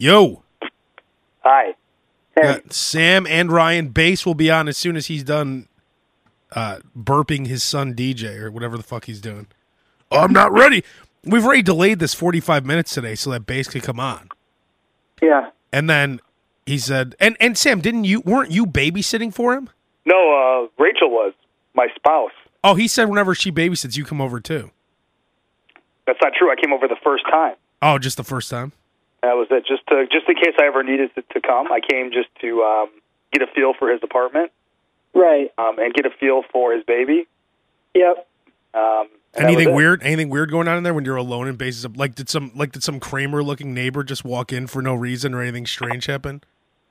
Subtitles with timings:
[0.00, 0.42] Yo.
[1.40, 1.74] Hi.
[2.42, 5.68] Uh, Sam and Ryan Bass will be on as soon as he's done
[6.52, 9.46] uh, burping his son DJ or whatever the fuck he's doing.
[10.10, 10.82] Oh, I'm not ready.
[11.22, 14.30] We've already delayed this 45 minutes today so that Bass could come on.
[15.20, 15.50] Yeah.
[15.70, 16.20] And then
[16.64, 19.68] he said, and and Sam, didn't you weren't you babysitting for him?
[20.06, 21.34] No, uh, Rachel was
[21.74, 22.32] my spouse.
[22.64, 24.70] Oh, he said whenever she babysits, you come over too.
[26.06, 26.50] That's not true.
[26.50, 27.56] I came over the first time.
[27.82, 28.72] Oh, just the first time.
[29.22, 29.66] That was it.
[29.66, 32.62] Just to, just in case I ever needed to, to come, I came just to
[32.62, 32.90] um,
[33.32, 34.50] get a feel for his apartment
[35.14, 35.50] Right.
[35.58, 37.26] um, and get a feel for his baby.
[37.94, 38.26] Yep.
[38.72, 40.02] Um, and that was Anything weird?
[40.02, 41.86] Anything weird going on in there when you're alone in Bass's?
[41.96, 45.34] Like did some like did some Kramer looking neighbor just walk in for no reason
[45.34, 46.42] or anything strange happen?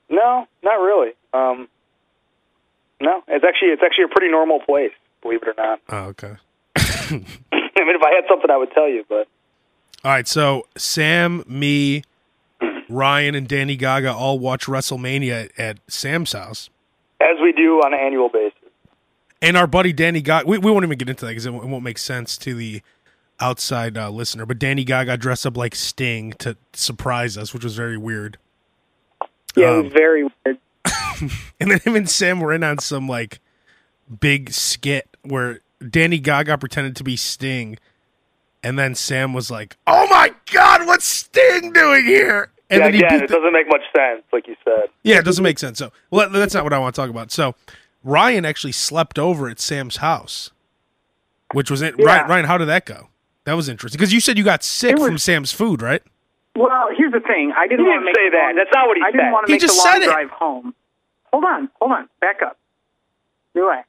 [0.09, 1.11] No, not really.
[1.33, 1.67] Um,
[3.01, 4.91] no, it's actually it's actually a pretty normal place,
[5.21, 5.79] believe it or not.
[5.89, 6.35] Oh, okay.
[6.75, 7.25] I mean,
[7.95, 9.27] if I had something, I would tell you, but
[10.03, 12.03] All right, so Sam, me,
[12.89, 16.69] Ryan, and Danny Gaga all watch WrestleMania at, at Sam's house,
[17.21, 18.53] as we do on an annual basis.
[19.41, 20.47] and our buddy Danny Gaga.
[20.47, 22.53] We, we won't even get into that because it, won't- it won't make sense to
[22.53, 22.81] the
[23.39, 24.45] outside uh, listener.
[24.45, 28.37] But Danny Gaga dressed up like Sting to surprise us, which was very weird.
[29.55, 30.57] Yeah, it Um, was very weird.
[31.59, 33.39] And then him and Sam were in on some like
[34.21, 37.77] big skit where Danny Gaga pretended to be Sting,
[38.63, 42.93] and then Sam was like, "Oh my God, what's Sting doing here?" And yeah, then
[42.93, 44.89] he again, beat it the- doesn't make much sense, like you said.
[45.03, 45.79] Yeah, it doesn't make sense.
[45.79, 47.31] So, well, that's not what I want to talk about.
[47.31, 47.55] So,
[48.03, 50.51] Ryan actually slept over at Sam's house,
[51.53, 51.95] which was it.
[51.97, 52.05] Yeah.
[52.05, 53.09] Ryan, Ryan, how did that go?
[53.45, 56.03] That was interesting because you said you got sick was- from Sam's food, right?
[56.55, 57.53] Well, here's the thing.
[57.55, 58.45] I didn't He want to didn't say that.
[58.47, 59.07] long- That's not what he said.
[59.07, 60.11] I didn't want to He make just the long said it.
[60.11, 60.73] drive home.
[61.31, 62.57] Hold on, hold on, back up,
[63.53, 63.87] relax.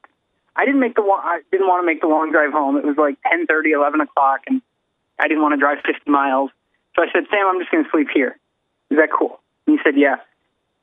[0.57, 2.77] I didn't make the wa- I didn't want to make the long drive home.
[2.77, 4.61] It was like ten thirty, eleven o'clock, and
[5.19, 6.51] I didn't want to drive 50 miles.
[6.97, 8.37] So I said, Sam, I'm just going to sleep here.
[8.91, 9.41] Is that cool?
[9.67, 10.17] And he said, Yeah.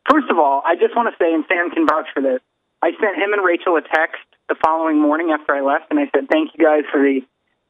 [0.10, 2.40] First of all, I just want to say, and Sam can vouch for this.
[2.82, 6.10] I sent him and Rachel a text the following morning after I left, and I
[6.16, 7.22] said, Thank you guys for the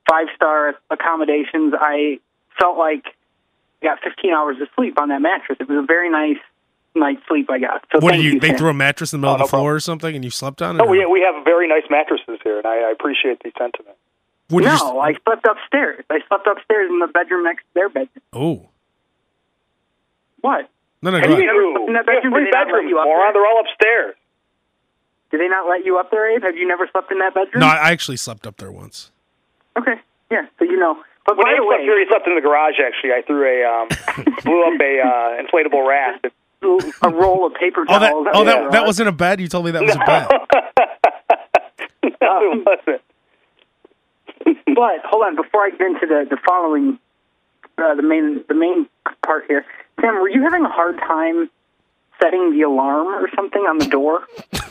[0.09, 1.73] five star accommodations.
[1.79, 2.19] I
[2.59, 3.05] felt like
[3.81, 5.57] I got 15 hours of sleep on that mattress.
[5.59, 6.37] It was a very nice
[6.95, 7.85] night's sleep I got.
[7.91, 8.39] So what thank did you?
[8.39, 8.57] They Sam.
[8.57, 9.61] threw a mattress in the middle Oh, of the no problem.
[9.65, 10.81] floor or something, and you slept on it.
[10.83, 13.95] Oh, yeah, we we have very nice mattresses here, and I, I appreciate the sentiment.
[14.49, 16.05] What No, you s- I slept upstairs.
[16.09, 18.23] I slept upstairs in the bedroom next to their bedroom.
[18.33, 18.69] oh,
[20.41, 20.69] What?
[21.01, 21.55] no, no, Have go you ahead.
[21.55, 22.33] never slept in that We have bedroom?
[22.33, 22.93] three bedrooms.
[22.93, 24.15] Up Moron, they're all upstairs.
[25.31, 26.43] Did they not let you up there, Abe?
[26.43, 27.59] Have you never slept in that bedroom?
[27.61, 29.11] No, I actually slept up there once.
[29.77, 29.95] Okay,
[30.31, 30.45] yeah.
[30.59, 31.03] So you know.
[31.25, 32.75] But When by I the slept way, here, he slept in the garage.
[32.79, 33.87] Actually, I threw a um,
[34.45, 36.27] blew up a uh, inflatable raft.
[37.03, 38.25] a roll of paper Oh, towels.
[38.25, 39.41] that, oh, Yeah, that, that wasn't a bed.
[39.41, 40.27] You told me that was a bed.
[42.21, 43.01] no, it wasn't.
[44.75, 46.97] But hold on, before I get into the the following,
[47.77, 48.87] uh, the main the main
[49.25, 49.65] part here,
[49.99, 51.49] Sam, were you having a hard time
[52.21, 54.21] setting the alarm or something on the door?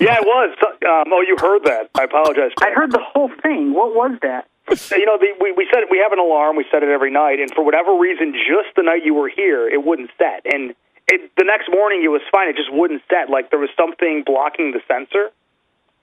[0.00, 0.56] Yeah, it was.
[0.62, 1.90] Um, oh, you heard that.
[1.94, 2.52] I apologize.
[2.60, 3.72] I heard the whole thing.
[3.72, 4.48] What was that?
[4.68, 6.56] You know, the, we we set we have an alarm.
[6.56, 9.68] We set it every night, and for whatever reason, just the night you were here,
[9.68, 10.42] it wouldn't set.
[10.44, 10.74] And
[11.06, 12.48] it, the next morning, it was fine.
[12.48, 13.30] It just wouldn't set.
[13.30, 15.30] Like there was something blocking the sensor.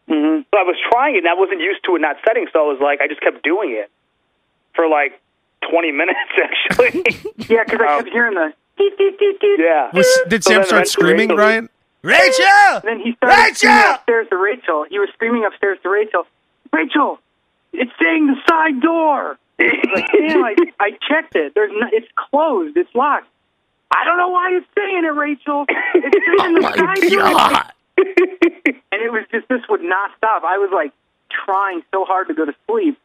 [0.08, 0.48] Mm-hmm.
[0.48, 2.48] So I was trying it, and I wasn't used to it not setting.
[2.54, 3.92] So I was like, I just kept doing it
[4.76, 5.20] for like
[5.70, 7.04] twenty minutes, actually.
[7.50, 8.54] Yeah, because I kept hearing the.
[8.80, 9.90] Yeah.
[9.94, 11.70] Was, did So Sam then start screaming, Rachel- Ryan?
[12.02, 12.82] Rachel!
[12.84, 13.56] Then he started Rachel!
[13.56, 14.86] screaming upstairs to Rachel.
[14.90, 16.28] He was screaming upstairs to Rachel.
[16.72, 17.20] Rachel,
[17.72, 19.38] it's saying the side door.
[19.60, 21.54] like, damn, I, I checked it.
[21.56, 22.76] There's no, it's closed.
[22.76, 23.28] It's locked.
[23.96, 25.66] I don't know why it's saying it, Rachel.
[25.94, 28.76] It's saying oh the side door.
[28.92, 30.44] and it was just this would not stop.
[30.44, 30.92] I was like
[31.46, 32.98] trying so hard to go to sleep,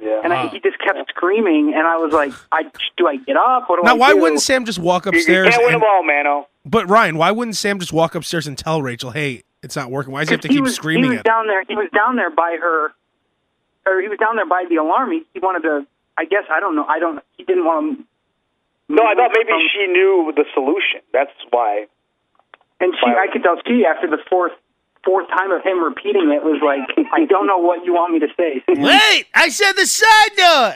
[0.00, 0.20] Yeah.
[0.24, 1.74] and I, he just kept screaming.
[1.76, 2.62] And I was like, I
[2.96, 3.68] do I get up?
[3.68, 4.20] What do Now, I why do?
[4.20, 5.26] wouldn't Sam just walk upstairs?
[5.28, 5.54] you upstairs?
[5.54, 6.30] can't win and- them all, Manno.
[6.30, 6.48] Oh.
[6.64, 10.12] but Ryan, why wouldn't Sam just walk upstairs and tell Rachel, "Hey, it's not working"?
[10.12, 11.24] Why does he have to he keep was, screaming He was at?
[11.24, 11.62] down there.
[11.68, 12.92] He was down there by her,
[13.86, 15.10] or he was down there by the alarm.
[15.12, 15.86] He, he wanted to.
[16.16, 16.84] I guess I don't know.
[16.84, 17.22] I don't.
[17.36, 18.04] He didn't want to.
[18.94, 21.00] No, I thought maybe from- she knew the solution.
[21.12, 21.86] That's why.
[22.80, 24.52] And she, I could tell she after the fourth
[25.04, 28.18] fourth time of him repeating it was like, I don't know what you want me
[28.20, 28.62] to say.
[28.68, 30.74] Wait, I said the side door.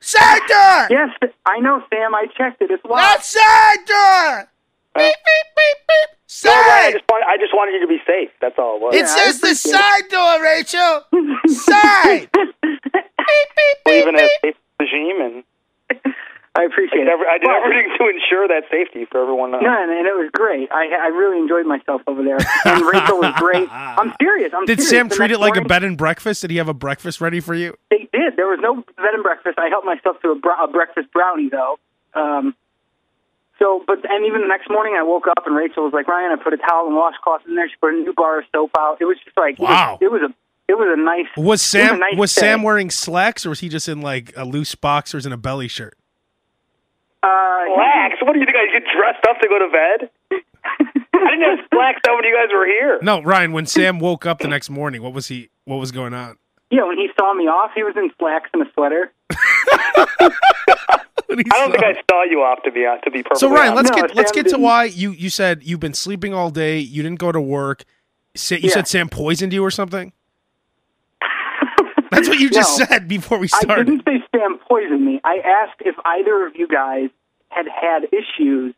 [0.00, 0.86] Side door.
[0.90, 1.10] yes,
[1.46, 2.14] I know, Sam.
[2.14, 2.70] I checked it.
[2.70, 4.48] It's Not side door.
[4.94, 6.18] Uh, beep beep beep beep.
[6.44, 8.30] No, right, I just want, I just wanted you to be safe.
[8.40, 8.94] That's all it was.
[8.94, 9.78] It Yeah, says the appreciate it.
[9.78, 11.04] side door, Rachel.
[11.46, 12.28] Side.
[12.62, 15.44] beep beep believe beep in a safe regime, and
[16.54, 19.52] I I appreciate did, every, I did But- everything to ensure that safety for everyone.
[19.52, 20.70] No, and, and it was great.
[20.70, 22.36] I I really enjoyed myself over there.
[22.66, 23.68] And Rachel was great.
[23.72, 24.52] I'm serious.
[24.54, 24.90] I'm Did serious.
[24.90, 26.42] Sam The treat it like a bed and breakfast?
[26.42, 27.74] Did he have a breakfast ready for you?
[27.90, 28.36] They did.
[28.36, 29.58] There was no bed and breakfast.
[29.58, 31.78] I helped myself to a, br- a breakfast brownie though.
[32.14, 32.54] Um,
[33.58, 36.36] So, but and even the next morning, I woke up and Rachel was like, "Ryan,
[36.38, 37.68] I put a towel and washcloth in there.
[37.68, 38.98] She put a new bar of soap out.
[39.00, 39.98] It was just like, Wow.
[40.00, 40.34] it was, it was a,
[40.72, 41.28] it was a nice.
[41.46, 42.32] Was Sam a nice was.
[42.32, 45.68] Sam wearing slacks or was he just in like a loose boxers and a belly
[45.68, 45.96] shirt?
[47.22, 47.28] Uh,
[47.74, 48.16] Slacks?
[48.22, 48.56] What do you think?
[48.56, 50.10] I get dressed up to go to bed?
[51.14, 52.98] I didn't have slacks on when you guys were here.
[53.02, 53.52] No, Ryan.
[53.52, 55.50] When Sam woke up the next morning, what was he?
[55.64, 56.36] What was going on?
[56.70, 59.12] Yeah, when he saw me off, he was in slacks and a sweater.
[59.30, 60.28] I
[61.28, 63.90] don't saw- think I saw you off to be to be perfectly So Ryan, let's
[63.90, 64.02] honest.
[64.02, 64.62] No, get let's Sam get to didn't.
[64.62, 66.78] why you you said you've been sleeping all day.
[66.78, 67.84] You didn't go to work.
[68.34, 68.70] Sa- you Yeah.
[68.74, 70.12] said Sam poisoned you or something.
[72.12, 72.84] That's what you just No.
[72.86, 73.72] said before we started.
[73.72, 75.20] I didn't say Sam poisoned me.
[75.24, 77.10] I asked if either of you guys
[77.48, 78.74] had had issues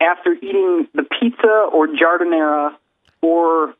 [0.00, 2.74] after eating the pizza or giardiniera
[3.22, 3.74] or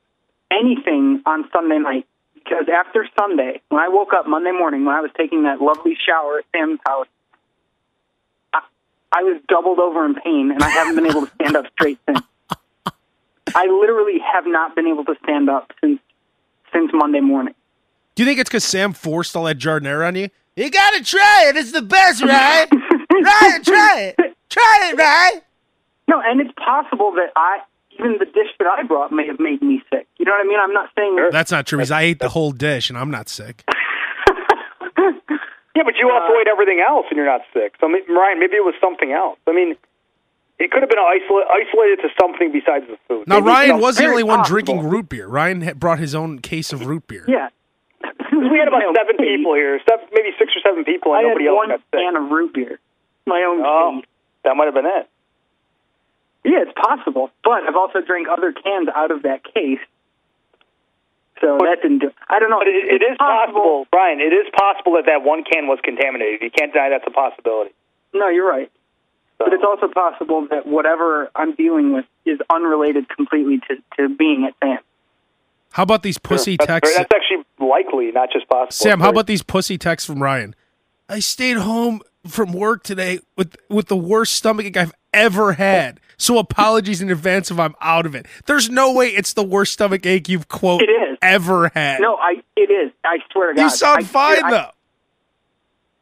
[0.50, 2.06] anything on Sunday night.
[2.34, 5.96] Because after Sunday, when I woke up Monday morning, when I was taking that lovely
[6.06, 7.08] shower at Sam's house,
[8.52, 8.60] I,
[9.12, 11.98] I was doubled over in pain, and I haven't been able to stand up straight
[12.08, 12.20] since.
[13.54, 15.98] I literally have not been able to stand up since
[16.72, 17.54] since Monday morning.
[18.16, 20.30] Do you think it's because Sam forced all that giardiniera on you?
[20.56, 21.56] You gotta try it.
[21.56, 22.66] It's the best, right?
[22.70, 23.64] try it.
[23.64, 24.36] try it.
[24.48, 25.42] Try it, Ryan.
[26.08, 27.58] No, and it's possible that I
[27.98, 30.06] even the dish that I brought may have made me sick.
[30.18, 30.58] You know what I mean?
[30.58, 33.28] I'm not saying That's not true because I ate the whole dish and I'm not
[33.28, 33.64] sick.
[35.76, 37.74] Yeah, but you also ate everything else and you're not sick.
[37.78, 39.38] So, I mean, Ryan, maybe it was something else.
[39.46, 39.76] I mean,
[40.58, 43.28] it could have been isolated, isolated to something besides the food.
[43.28, 45.26] Now Maybe, Ryan was the only one drinking root beer.
[45.28, 47.26] Ryan brought his own case of root beer.
[47.28, 47.50] yeah.
[48.36, 51.38] We had about seven people here, seven, maybe six or seven people, I and had
[51.40, 52.00] nobody else got sick.
[52.00, 52.78] can of root beer.
[53.26, 54.02] My own Oh,
[54.44, 55.08] that might have been it.
[56.44, 57.30] Yeah, it's possible.
[57.42, 59.82] But I've also drank other cans out of that case.
[61.40, 62.60] So that didn't do I don't know.
[62.60, 64.20] But it, it is possible, Brian.
[64.20, 66.40] It is possible that that one can was contaminated.
[66.42, 67.72] You can't deny that's a possibility.
[68.14, 68.70] No, you're right.
[69.38, 69.44] So.
[69.44, 74.46] But it's also possible that whatever I'm dealing with is unrelated completely to, to being
[74.46, 74.78] at Sam.
[75.76, 76.96] How about these pussy that's, texts?
[76.96, 78.72] That's actually likely, not just possible.
[78.72, 80.54] Sam, how about these pussy texts from Ryan?
[81.06, 86.00] I stayed home from work today with with the worst stomachache I've ever had.
[86.16, 88.24] So apologies in advance if I'm out of it.
[88.46, 91.18] There's no way it's the worst stomach ache you've quote It is.
[91.20, 92.00] ever had.
[92.00, 92.90] No, I it is.
[93.04, 93.62] I swear to God.
[93.64, 94.70] you sound I- fine I, though.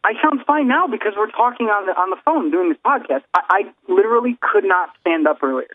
[0.04, 3.22] I sound fine now because we're talking on the on the phone doing this podcast.
[3.34, 5.66] I, I literally could not stand up earlier.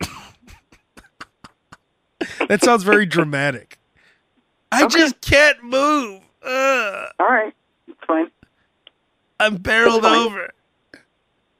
[2.48, 3.78] That sounds very dramatic.
[4.72, 4.98] I Okay.
[4.98, 6.22] just can't move.
[6.42, 7.08] Ugh.
[7.20, 7.52] All right,
[7.88, 8.30] it's fine.
[9.40, 10.50] I'm barreled over.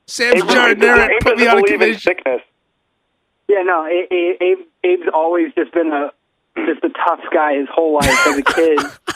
[0.06, 2.00] Sam's Abe, giardiniera Abe put me out in commission.
[2.00, 2.40] sickness.
[3.48, 6.10] Yeah, no, A- A- Abe, Abe's always just been a
[6.64, 8.78] just a tough guy his whole life as a kid,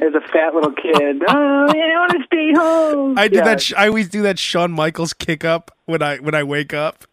[0.00, 1.22] as a fat little kid.
[1.28, 3.18] Oh, I want to stay home.
[3.18, 3.44] I do Yeah.
[3.44, 3.60] that.
[3.62, 4.38] Sh- I always do that.
[4.38, 7.04] Shawn Michaels kick up when I when I wake up,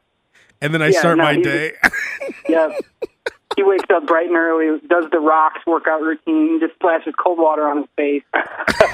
[0.62, 1.74] and then I Yeah, start no, my day.
[2.50, 2.70] Yeah.
[3.58, 7.68] He wakes up bright and early, does the rocks workout routine, just splashes cold water
[7.68, 8.24] on his face,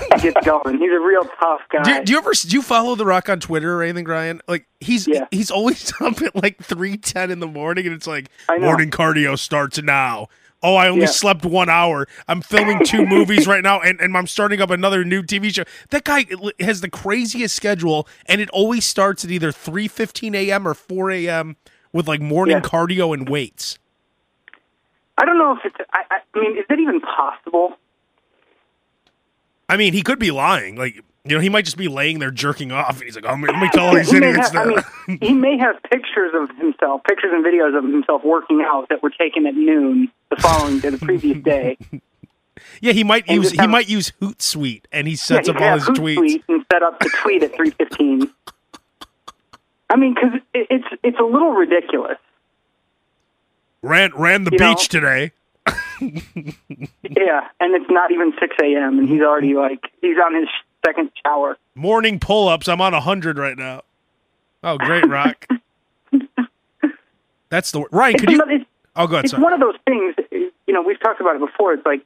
[0.10, 0.80] and gets going.
[0.80, 1.84] He's a real tough guy.
[1.84, 4.42] do, do you ever do you follow The Rock on Twitter or anything, Ryan?
[4.48, 5.28] Like he's Yeah.
[5.32, 9.38] he's always up at like three ten in the morning, and it's like morning cardio
[9.38, 10.30] starts now.
[10.66, 11.08] Oh, I only Yeah.
[11.08, 12.08] slept one hour.
[12.30, 15.66] I'm filming two movies right now, and, and I'm starting up another new TV show.
[15.90, 16.26] That guy
[16.62, 20.66] has the craziest schedule, and it always starts at either three fifteen a.m.
[20.66, 21.58] or four a.m.
[21.92, 22.62] with like morning Yeah.
[22.62, 23.78] cardio and weights.
[25.18, 25.76] I don't know if it's.
[25.92, 27.78] I, I I mean, is it even possible?
[29.70, 30.76] I mean, he could be lying.
[30.76, 33.34] Like, you know, he might just be laying there jerking off, and he's like, oh,
[33.34, 36.50] let me tell all these he, idiots have, I mean, he may have pictures of
[36.58, 40.80] himself, pictures and videos of himself working out that were taken at noon the following
[40.80, 41.78] day, the previous day.
[42.82, 45.62] yeah, he might and use he have- might use Hootsuite, and he sets yeah, up
[45.62, 46.18] all his have tweets.
[46.18, 48.30] Hootsuite and set up the tweet at three fifteen.
[49.90, 52.18] I mean, because it, it's it's a little ridiculous.
[53.84, 55.32] Ran ran the You know- beach today.
[56.02, 59.00] Yeah, and it's not even six a.m.
[59.00, 60.48] and he's already like he's on his
[60.86, 61.58] second shower.
[61.76, 62.68] Morning pull ups.
[62.68, 63.84] I'm on hundred right now.
[64.64, 65.46] Oh, great, Rock.
[67.50, 68.16] That's the Ryan.
[68.18, 68.66] Could It's, you?
[68.96, 69.26] Oh, go ahead.
[69.26, 69.44] it's Sorry.
[69.44, 70.16] one of those things.
[70.32, 71.74] You know, we've talked about it before.
[71.74, 72.04] It's like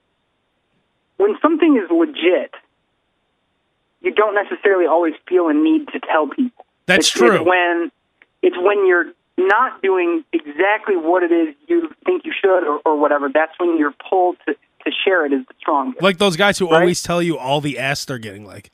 [1.18, 2.54] when something is legit,
[4.02, 6.66] you don't necessarily always feel a need to tell people.
[6.86, 7.38] That's It's- true.
[7.38, 7.92] It's when
[8.42, 9.06] it's when you're
[9.38, 13.30] not doing exactly what it is you think you should, or, or whatever.
[13.34, 16.02] That's when you're pulled to to share it is the strongest.
[16.02, 16.80] Like those guys who Right?
[16.82, 18.46] always tell you all the ass they're getting.
[18.46, 18.72] Like,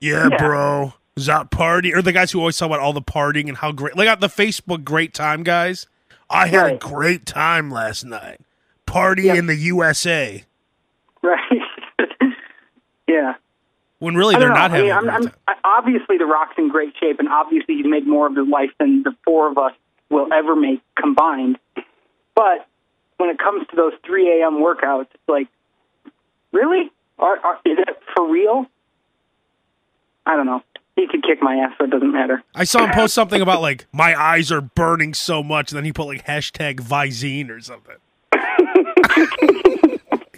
[0.00, 0.36] yeah, Yeah.
[0.36, 1.94] bro, is that party?
[1.94, 3.96] Or the guys who always talk about all the partying and how great.
[3.96, 5.86] Like, uh, the Facebook great time guys.
[6.28, 8.40] I had a great time last night.
[8.84, 9.34] Party Yeah.
[9.34, 10.44] in the USA.
[11.22, 11.38] right?
[13.08, 13.34] yeah.
[14.00, 14.54] when really they're know.
[14.54, 15.08] not I mean, having.
[15.08, 18.26] a I'm, great I'm, obviously, The Rock's in great shape, and obviously, he's made more
[18.26, 19.72] of his life than the four of us
[20.14, 21.58] will ever make combined.
[22.34, 22.66] But
[23.18, 24.62] when it comes to those 3 a.m.
[24.62, 25.48] workouts, it's like,
[26.52, 26.90] really?
[27.18, 28.66] Are, are, is it for real?
[30.24, 30.62] I don't know.
[30.96, 32.42] He could kick my ass, so it doesn't matter.
[32.54, 35.84] I saw him post something about like my eyes are burning so much, and then
[35.84, 37.96] he put like hashtag Visine or something.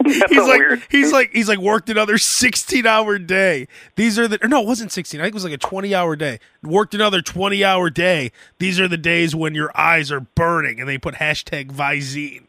[0.29, 0.83] He's like weird.
[0.89, 4.67] he's like he's like worked another 16 hour day these are the or no it
[4.67, 7.89] wasn't 16 i think it was like a 20 hour day worked another 20 hour
[7.89, 12.43] day these are the days when your eyes are burning and they put hashtag visine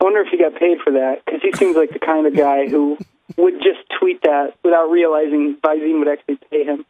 [0.00, 2.36] I wonder if he got paid for that, because he seems like the kind of
[2.36, 2.98] guy who
[3.38, 6.84] would just tweet that without realizing Visine would actually pay him.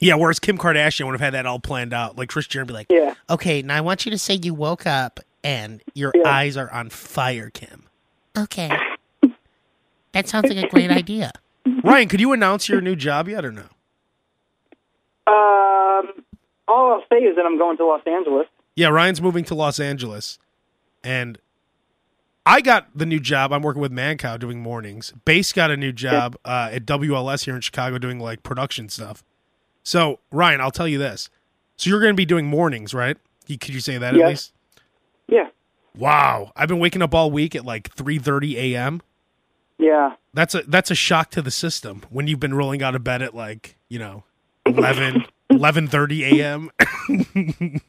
[0.00, 2.72] yeah whereas kim kardashian would have had that all planned out like Kris Jenner be
[2.72, 3.14] like Yeah.
[3.28, 6.28] okay now i want you to say you woke up and your Yeah.
[6.28, 7.84] eyes are on fire kim
[8.36, 8.70] Okay.
[10.12, 11.30] That sounds like a great idea.
[11.84, 13.66] ryan could you announce your new job yet or no
[15.26, 16.24] Um,
[16.66, 18.46] all I'll say is that I'm going to Los Angeles.
[18.76, 20.38] Yeah, Ryan's moving to Los Angeles,
[21.02, 21.38] and
[22.46, 23.52] I got the new job.
[23.52, 25.12] I'm working with Mancow doing mornings.
[25.24, 29.24] Bass got a new job uh, at WLS here in Chicago doing like production stuff.
[29.82, 31.28] So Ryan, I'll tell you this:
[31.76, 33.16] so you're going to be doing mornings, right?
[33.46, 34.52] You, could you say that at least?
[35.28, 35.48] Yeah.
[35.96, 39.02] Wow, I've been waking up all week at like 3:30 a.m.
[39.78, 40.14] Yeah.
[40.34, 43.22] That's a that's a shock to the system when you've been rolling out of bed
[43.22, 44.24] at like you know
[44.66, 46.70] 11 11:30 a.m.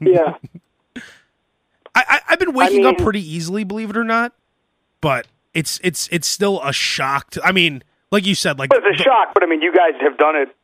[0.00, 0.34] Yeah.
[1.94, 4.32] I, I I've been waking up mean- pretty easily, believe it or not,
[5.00, 7.30] but it's it's it's still a shock.
[7.30, 10.00] To, I mean, like you said, like it's a shock, but I mean, you guys
[10.00, 10.54] have done it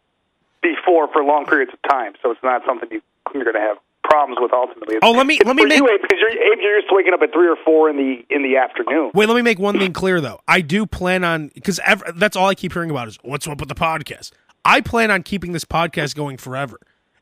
[0.62, 3.02] before for long periods of time, so it's not something you,
[3.34, 4.96] you're going to have problems with ultimately.
[5.02, 6.94] Oh, let me- It's let me make- you, Abe, because you're, Abe, you're used to
[6.94, 9.11] waking up at three or four in the in the afternoon.
[9.14, 9.28] wait.
[9.28, 10.40] Let me make one thing clear though.
[10.46, 11.80] I do plan on because
[12.16, 14.30] that's all I keep hearing about is what's up with the podcast.
[14.64, 16.78] I plan on keeping this podcast going forever,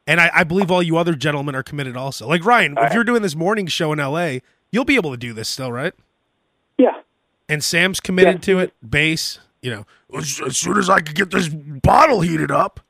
[0.06, 2.28] and I, I believe all you other gentlemen are committed also.
[2.28, 5.32] Like Ryan, if you're doing this morning show in L.A., you'll be able to do
[5.32, 5.92] this still, right?
[6.78, 7.00] Yeah.
[7.48, 8.40] And Sam's committed Yeah.
[8.54, 8.74] to it.
[8.88, 9.86] Bass, you know,
[10.16, 12.80] as, as soon as I could get this bottle heated up.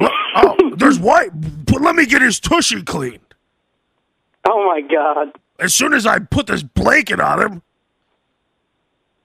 [0.00, 1.30] Oh, there's white.
[1.64, 3.20] But let me get his tushy cleaned.
[4.48, 5.32] Oh my God.
[5.58, 7.62] As soon as I put this blanket on him.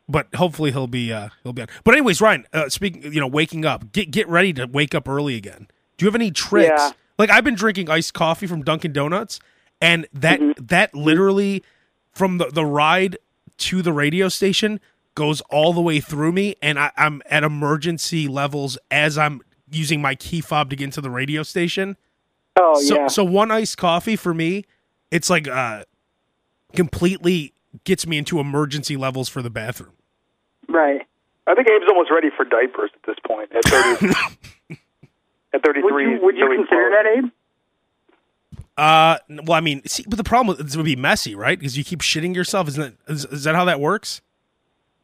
[0.07, 1.67] But hopefully he'll be uh he'll be on.
[1.83, 5.07] But anyways, Ryan, uh, speaking, you know, waking up, get get ready to wake up
[5.07, 5.67] early again.
[5.97, 6.69] Do you have any tricks?
[6.77, 6.91] Yeah.
[7.17, 9.39] Like I've been drinking iced coffee from Dunkin' Donuts,
[9.79, 10.65] and that Mm-hmm.
[10.65, 11.63] that literally
[12.11, 13.17] from the the ride
[13.59, 14.79] to the radio station
[15.15, 20.01] goes all the way through me, and I, I'm at emergency levels as I'm using
[20.01, 21.97] my key fob to get into the radio station.
[22.59, 23.07] Oh So yeah.
[23.07, 24.65] so one iced coffee for me,
[25.09, 25.83] it's like uh
[26.73, 29.93] completely gets me into emergency levels for the bathroom.
[30.67, 31.01] right.
[31.47, 33.49] I think Abe's almost ready for diapers at this point.
[33.53, 34.07] At thirty,
[34.69, 34.77] at
[35.53, 37.31] Would thirty-three, you would you consider that, Abe?
[38.77, 41.57] Uh well I mean, see but the problem is it would be messy, right?
[41.59, 42.67] Because you keep shitting yourself.
[42.69, 44.21] Isn't that is, is that how that works?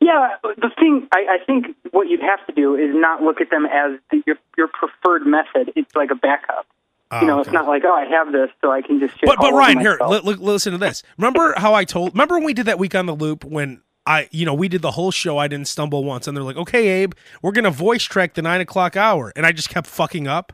[0.08, 0.38] Yeah.
[0.42, 3.66] The thing I, I think what you'd have to do is not look at them
[3.66, 5.74] as the, your your preferred method.
[5.76, 6.66] It's like a backup.
[7.12, 7.42] Oh, you know, okay.
[7.42, 9.20] it's not like oh I have this, so I can just.
[9.20, 11.04] Shit But but Ryan, here, li- li- listen to this.
[11.18, 12.14] Remember how I told?
[12.14, 14.82] Remember when we did that week on the loop when I, you know, we did
[14.82, 15.38] the whole show.
[15.38, 17.12] I didn't stumble once, and they're like, "Okay, Abe,
[17.42, 20.54] we're gonna voice track the nine o'clock hour," and I just kept fucking up.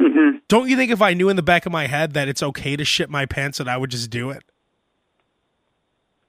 [0.00, 0.38] Mm-hmm.
[0.46, 2.76] Don't you think if I knew in the back of my head that it's okay
[2.76, 4.44] to shit my pants, that I would just do it?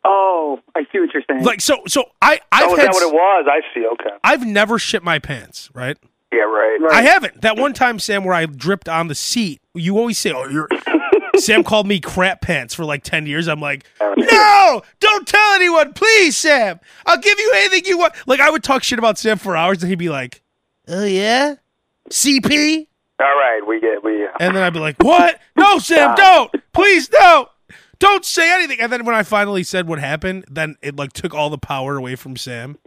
[0.03, 1.43] Oh, I see what you're saying.
[1.43, 3.47] Like so, so I I've Oh, is had that what it was?
[3.49, 3.85] I see.
[3.85, 4.15] Okay.
[4.23, 5.97] I've never shit my pants, right?
[6.33, 6.77] Yeah, right.
[6.81, 6.93] Right.
[6.93, 7.41] I haven't.
[7.41, 9.61] That one time, Sam, where I dripped on the seat.
[9.73, 10.67] You always say, "Oh, you're."
[11.37, 13.47] Sam called me crap pants for like ten years.
[13.47, 13.85] I'm like,
[14.17, 16.79] no, don't tell anyone, please, Sam.
[17.05, 18.13] I'll give you anything you want.
[18.27, 20.41] Like I would talk shit about Sam for hours, and he'd be like,
[20.87, 21.55] "Oh yeah,
[22.09, 22.87] CP,"
[23.19, 24.25] All right, we get we.
[24.25, 25.39] Uh, and then I'd be like, "What?
[25.55, 27.47] No, Sam, don't, please, don't."
[28.01, 28.81] Don't say anything.
[28.81, 31.97] And then when I finally said what happened, then it like took all the power
[31.97, 32.79] away from Sam.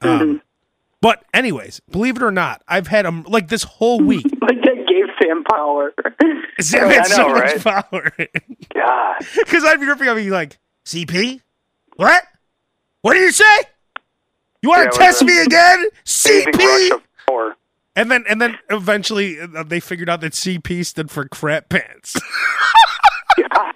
[0.00, 0.40] Um,
[1.02, 4.24] but anyways, believe it or not, I've had um like this whole week.
[4.40, 5.92] like that gave Sam power.
[6.60, 8.10] Sam I had so know, much power
[8.74, 9.16] God.
[9.36, 11.42] because I'd be ripping on me like CP.
[11.96, 12.24] What?
[13.02, 13.44] What did you say?
[14.62, 15.78] You want Yeah, to it was test a me again?
[15.82, 16.90] Rush CP.
[16.96, 17.56] of power.
[17.94, 22.18] And then and then eventually uh, they figured out that CP stood for crap pants.
[23.52, 23.74] God.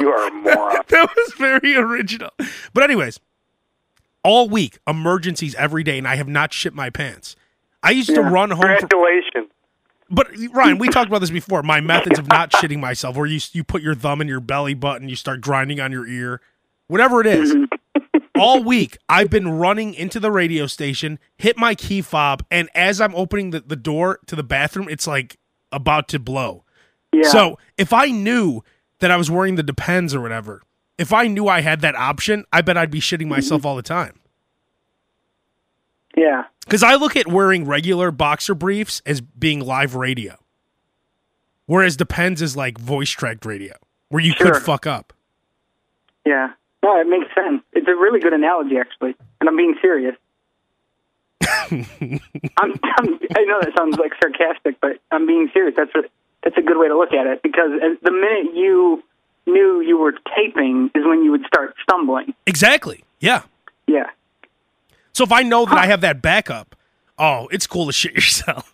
[0.00, 0.82] You are a moron.
[0.88, 2.30] that was very original.
[2.72, 3.20] But anyways,
[4.22, 7.36] all week emergencies every day, and I have not shit my pants.
[7.82, 8.60] I used to run home.
[8.60, 9.50] Congratulations.
[10.10, 11.62] but Ryan, we talked about this before.
[11.62, 14.74] My methods of not shitting myself, where you you put your thumb in your belly
[14.74, 16.40] button, you start grinding on your ear,
[16.88, 17.54] whatever it is.
[17.54, 17.64] Mm-hmm.
[18.40, 23.00] all week I've been running into the radio station, hit my key fob, and as
[23.00, 25.38] I'm opening the, the door to the bathroom, it's like
[25.72, 26.64] about to blow.
[27.12, 27.28] Yeah.
[27.28, 28.62] So if I knew
[29.00, 30.62] that I was wearing the Depends or whatever,
[30.98, 33.30] if I knew I had that option, I bet I'd be shitting mm-hmm.
[33.30, 34.20] myself all the time.
[36.16, 36.44] yeah.
[36.64, 40.36] Because I look at wearing regular boxer briefs as being live radio,
[41.66, 43.74] whereas Depends is like voice tracked radio,
[44.08, 44.52] where you Sure.
[44.52, 45.12] could fuck up.
[46.24, 46.52] Yeah.
[46.84, 47.62] No, it makes sense.
[47.72, 50.14] It's a really good analogy, actually, and I'm being serious.
[51.70, 51.84] I'm,
[52.58, 55.74] I'm, I know that sounds like sarcastic, but I'm being serious.
[55.76, 56.02] That's a,
[56.42, 59.02] that's a good way to look at it because uh, the minute you
[59.46, 62.34] knew you were taping is when you would start stumbling.
[62.46, 63.04] Exactly.
[63.20, 63.42] Yeah.
[63.86, 64.10] Yeah.
[65.12, 66.76] So if I know that I have that backup,
[67.18, 68.72] oh, it's cool to shit yourself.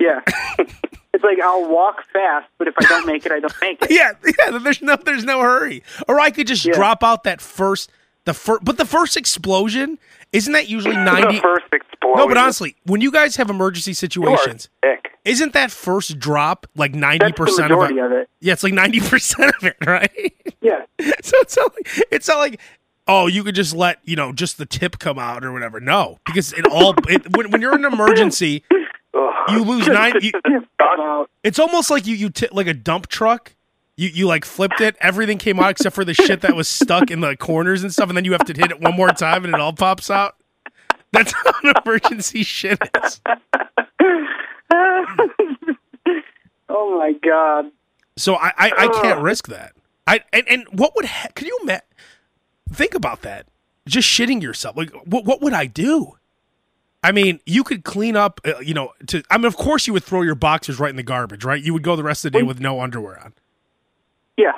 [0.00, 0.20] Yeah.
[0.58, 3.90] it's like I'll walk fast, but if I don't make it, I don't make it.
[3.90, 4.58] yeah, yeah.
[4.58, 5.82] There's no, there's no hurry.
[6.08, 6.72] Or I could just Yeah.
[6.72, 7.90] drop out that first,
[8.24, 9.98] the first, but the first explosion
[10.32, 11.36] isn't that usually ninety?
[11.36, 11.89] the first explosion.
[12.16, 14.68] No, but honestly, when you guys have emergency situations,
[15.24, 17.98] isn't that first drop like ninety percent of it?
[17.98, 18.28] of it.
[18.40, 20.32] Yeah, it's like ninety percent of it, right?
[20.60, 20.84] Yeah.
[21.22, 22.60] so it's not like it's not like
[23.06, 25.80] oh you could just let you know just the tip come out or whatever.
[25.80, 28.64] No, because it all it, when when you're in an emergency,
[29.48, 30.14] you lose nine.
[30.20, 30.32] You,
[31.42, 33.54] it's almost like you you t- like a dump truck.
[33.96, 34.96] You you like flipped it.
[35.00, 38.08] Everything came out except for the shit that was stuck in the corners and stuff,
[38.08, 40.36] and then you have to hit it one more time and it all pops out.
[41.12, 43.20] That's how an emergency shit is.
[46.68, 47.70] oh my god.
[48.16, 49.72] So I I, I can't risk that.
[50.06, 51.82] I and, and what would ha- can you ima-
[52.72, 53.46] think about that?
[53.86, 54.76] Just shitting yourself.
[54.76, 56.16] Like what what would I do?
[57.02, 58.40] I mean, you could clean up.
[58.44, 60.96] Uh, you know, to I mean, of course, you would throw your boxers right in
[60.96, 61.62] the garbage, right?
[61.62, 63.32] You would go the rest of the day with no underwear on.
[64.36, 64.52] Yeah.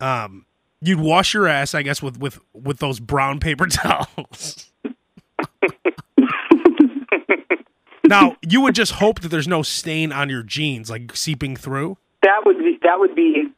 [0.00, 0.46] Um,
[0.80, 4.70] you'd wash your ass, I guess, with with with those brown paper towels.
[8.08, 11.96] Now you would just hope that there's no stain on your jeans, like seeping through.
[12.22, 13.50] That would be that would be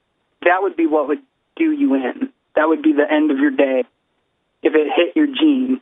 [0.43, 1.23] that would be what would
[1.57, 2.31] do you in.
[2.57, 3.85] That would be the end of your day
[4.63, 5.81] if it hit your jeans.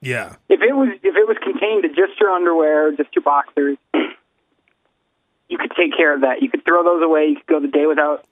[0.00, 3.78] Yeah, If it was if it was contained to just your underwear, just your boxers,
[5.48, 6.42] you could take care of that.
[6.42, 7.26] You could throw those away.
[7.28, 8.24] You could go the day without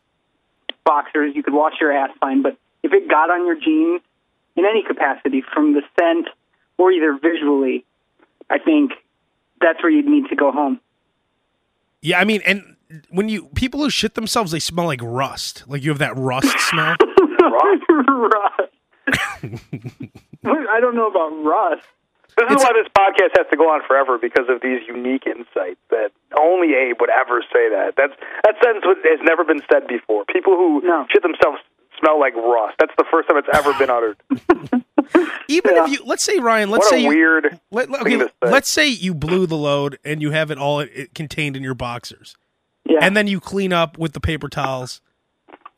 [0.84, 1.34] boxers.
[1.34, 2.42] You could wash your ass fine.
[2.42, 4.02] But if it got on your jeans
[4.56, 6.28] in any capacity, from the scent
[6.78, 7.84] or either visually,
[8.50, 8.92] I think
[9.60, 10.80] that's where you'd need to go home.
[12.02, 12.18] yeah.
[12.20, 12.76] I mean, and
[13.10, 15.64] when you people who shit themselves, they smell like rust.
[15.66, 16.96] Like you have that rust smell.
[17.40, 18.60] rust.
[20.44, 21.86] I don't know about rust.
[22.36, 25.78] This is why this podcast has to go on forever because of these unique insights
[25.90, 27.94] that only Abe would ever say that.
[27.96, 28.12] That's
[28.44, 30.24] that sentence has never been said before.
[30.24, 31.06] People who No.
[31.12, 31.58] shit themselves
[32.00, 32.74] smell like rust.
[32.80, 34.16] That's the first time it's ever been uttered.
[35.48, 35.84] Even Yeah.
[35.84, 37.60] if you, let's say Ryan, let's say you, weird.
[37.70, 41.56] let, okay, let's say you blew the load and you have it all it, contained
[41.56, 42.36] in your boxers.
[42.86, 42.98] Yeah.
[43.00, 45.00] and then you clean up with the paper towels,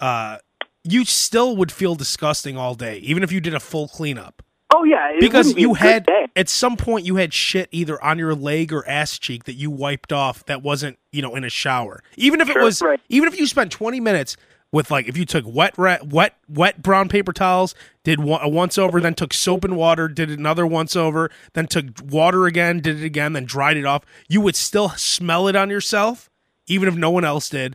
[0.00, 0.38] uh,
[0.82, 4.42] you still would feel disgusting all day, even if you did a full cleanup.
[4.74, 6.26] oh yeah, Because be you had day.
[6.34, 9.70] at some point you had shit either on your leg or ass cheek that you
[9.70, 12.02] wiped off that wasn't you know in a shower.
[12.16, 13.00] Even if it was, Right.
[13.08, 14.36] even if you spent twenty minutes
[14.76, 19.00] with like if you took wet wet wet brown paper towels, did a once over,
[19.00, 23.04] then took soap and water, did another once over, then took water again, did it
[23.04, 26.30] again, then dried it off, you would still smell it on yourself,
[26.66, 27.74] even if no one else did,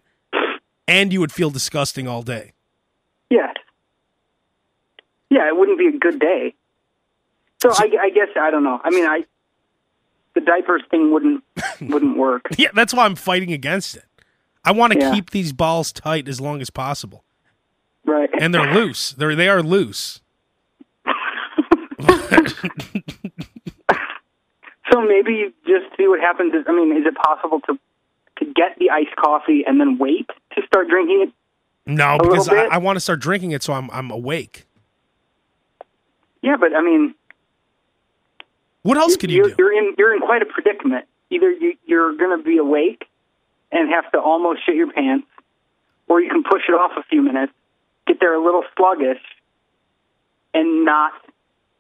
[0.88, 2.54] and you would feel disgusting all day.
[3.32, 3.52] Yeah.
[5.32, 6.54] Yeah, it wouldn't be a good day.
[7.62, 8.80] So, I, I guess I don't know.
[8.84, 9.26] I mean, I
[10.36, 11.44] the diapers thing wouldn't
[11.82, 12.48] wouldn't work.
[12.58, 14.04] Yeah, that's why I'm fighting against it.
[14.64, 15.14] I want to Yeah.
[15.14, 17.24] keep these balls tight as long as possible.
[18.06, 18.30] Right.
[18.40, 19.12] and they're loose.
[19.14, 20.22] They're they are loose.
[24.92, 26.54] so maybe you just see what happens.
[26.54, 27.78] Is, I mean, is it possible to
[28.40, 31.34] to get the iced coffee and then wait to start drinking it?
[31.86, 32.66] No, because I.
[32.66, 34.66] I want to start drinking it so I'm I'm awake.
[36.42, 37.14] Yeah, but I mean,
[38.82, 39.56] What else could you you're, do?
[39.60, 41.06] you're in you're in quite a predicament.
[41.30, 43.06] Either you, you're going to be awake
[43.72, 45.28] and have to almost shit your pants,
[46.08, 47.54] or you can push it off a few minutes,
[48.08, 49.22] get there a little sluggish,
[50.54, 51.14] and not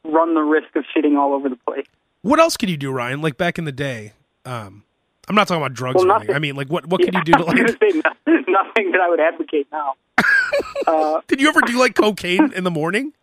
[0.04, 1.86] run the risk of shitting all over the place.
[2.22, 3.22] What else could you do, Ryan?
[3.22, 4.14] Like back in the day.
[4.46, 4.84] Um,
[5.28, 6.28] I'm not talking about drugs Well, or anything.
[6.28, 6.36] nothing.
[6.36, 7.96] I mean, like what what could you do to I was like?
[7.96, 9.94] no- nothing that I would advocate now.
[10.88, 13.14] uh, Did you ever do like cocaine in the morning?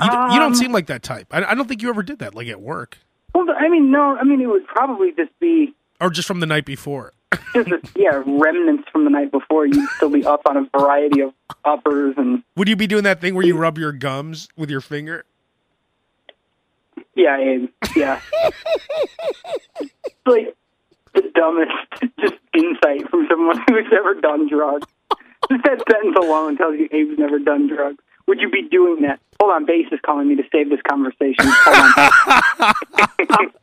[0.00, 1.28] You, you don't Um, seem like that type.
[1.30, 2.98] I, I don't think you ever did that, like at work
[3.34, 5.72] well, I mean, no, I mean it would probably just be
[6.02, 7.12] or just from the night before.
[7.54, 9.66] just yeah, remnants from the night before.
[9.66, 11.32] You'd still be up on a variety of
[11.64, 14.80] uppers and Would you be doing that thing where you rub your gums with your
[14.80, 15.24] finger?
[17.14, 18.20] yeah, Abe, yeah.
[20.26, 20.54] like
[21.14, 24.86] the dumbest just insight from someone who's never done drugs.
[25.50, 27.98] Just that sentence alone tells you Abe's never done drugs.
[28.28, 29.20] Would you be doing that?
[29.40, 31.44] Hold on, Bass is calling me to save this conversation.
[31.44, 31.92] Hold
[32.58, 33.44] on.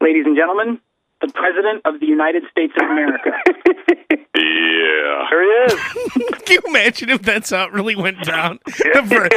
[0.00, 0.80] Ladies and gentlemen,
[1.20, 3.30] the President of the United States of America.
[4.32, 5.26] Yeah.
[5.28, 5.80] There he is.
[6.44, 8.58] Can you imagine if that's how it really went down?
[8.84, 9.00] yeah.
[9.00, 9.28] One day,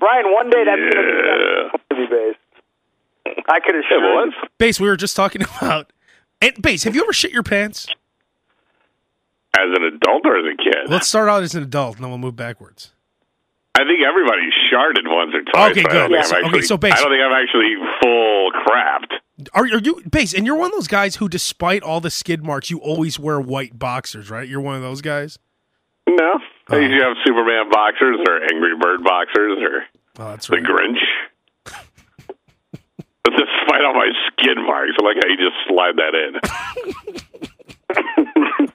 [0.00, 0.32] Brian.
[0.32, 1.68] One day that's Yeah.
[1.70, 2.38] going to be based.
[3.46, 4.32] I could have assure was.
[4.58, 5.92] Bass, we were just talking about.
[6.40, 7.86] And Bass, have you ever shit your pants?
[9.56, 10.88] As an adult or as a kid?
[10.90, 12.92] Let's start out as an adult, and then we'll move backwards.
[13.76, 15.70] I think everybody sharded once or twice.
[15.72, 16.10] Okay, good.
[16.10, 19.18] Yeah, I'm okay, so Bass- I don't think I'm actually full crapped.
[19.52, 20.34] Are, are you Bass?
[20.34, 23.40] And you're one of those guys who, despite all the skid marks, you always wear
[23.40, 24.48] white boxers, right?
[24.48, 25.38] You're one of those guys.
[26.08, 26.34] No.
[26.34, 26.76] Oh.
[26.76, 27.08] I usually oh.
[27.08, 29.84] have Superman boxers or Angry Bird boxers or
[30.18, 30.64] Oh, that's the right.
[30.64, 30.98] Grinch.
[33.24, 36.14] But despite all my skid marks, I like how you just slide that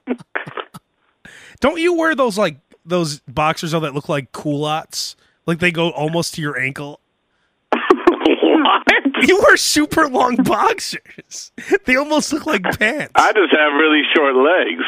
[0.10, 0.18] in.
[1.60, 5.16] Don't you wear those like those boxers though that look like culottes?
[5.46, 7.00] Like they go almost to your ankle.
[7.72, 9.28] what?
[9.28, 11.52] You wear super long boxers.
[11.86, 13.14] They almost look like pants.
[13.16, 14.84] I just have really short legs.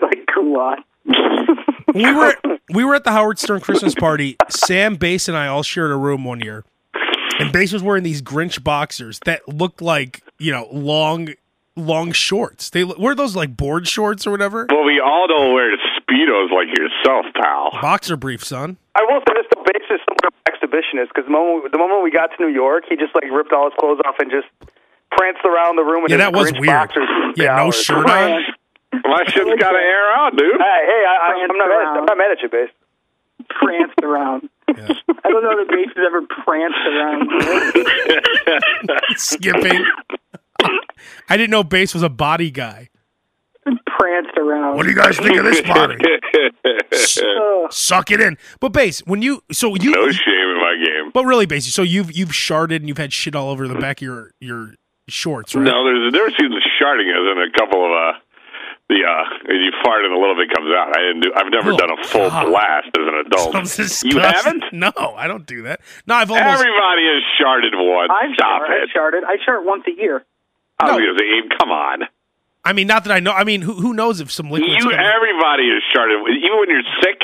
[0.02, 0.74] like cool.
[1.94, 2.34] we were
[2.70, 4.36] we were at the Howard Stern Christmas party.
[4.48, 6.64] Sam Bass and I all shared a room one year,
[7.38, 11.28] and Bass was wearing these Grinch boxers that looked like you know long
[11.76, 12.70] long shorts.
[12.70, 14.66] They were those like board shorts or whatever.
[14.70, 15.70] Well, we all don't wear
[16.14, 17.70] speedos like yourself, pal.
[17.82, 18.76] Boxer brief, son.
[18.94, 21.78] I will say this: the Bass is somewhat of an exhibitionist because the moment the
[21.78, 24.30] moment we got to New York, he just like ripped all his clothes off and
[24.30, 24.46] just
[25.10, 26.04] pranced around the room.
[26.06, 26.66] In Yeah, that was weird.
[26.66, 27.82] boxers Yeah, no hours.
[27.82, 28.42] shirt on.
[28.94, 30.54] My shit's got to air out, dude.
[30.54, 31.82] Hey, hey, I, I, I'm not mad.
[31.82, 32.70] At, I'm not mad at you, Bass.
[33.50, 34.48] pranced around.
[34.68, 34.94] Yeah.
[35.24, 37.28] I don't know that Bates has ever pranced around.
[39.16, 39.84] Skipping.
[41.28, 42.88] I didn't know Bass was a body guy.
[43.98, 44.76] Pranced around.
[44.76, 45.96] What do you guys think of this body?
[46.64, 47.68] Ugh.
[47.70, 48.36] Suck it in.
[48.60, 51.10] But Bass, when you so you no shame in my game.
[51.12, 53.98] but really Bass, so you've you've sharded and you've had shit all over the back
[53.98, 54.74] of your your
[55.08, 55.64] shorts, right?
[55.64, 58.18] No, there's a difference between the sharding as in a couple of uh
[58.88, 60.96] the uh you fart and a little bit comes out.
[60.96, 62.46] I didn't do I've never Oh, done a full God.
[62.48, 63.54] blast as an adult.
[64.04, 64.64] You haven't?
[64.72, 65.80] No, I don't do that.
[66.06, 68.10] No, I've almost Everybody has sharded once.
[68.12, 68.88] I've Stop shard, it.
[68.90, 69.24] I sharded.
[69.24, 70.24] I shart once a year.
[70.80, 71.06] I was No.
[71.06, 72.02] gonna say, Abe, come on.
[72.64, 74.90] I mean not that I know I mean who who knows if some liquids You
[74.92, 77.20] everybody is sharded even when you're sick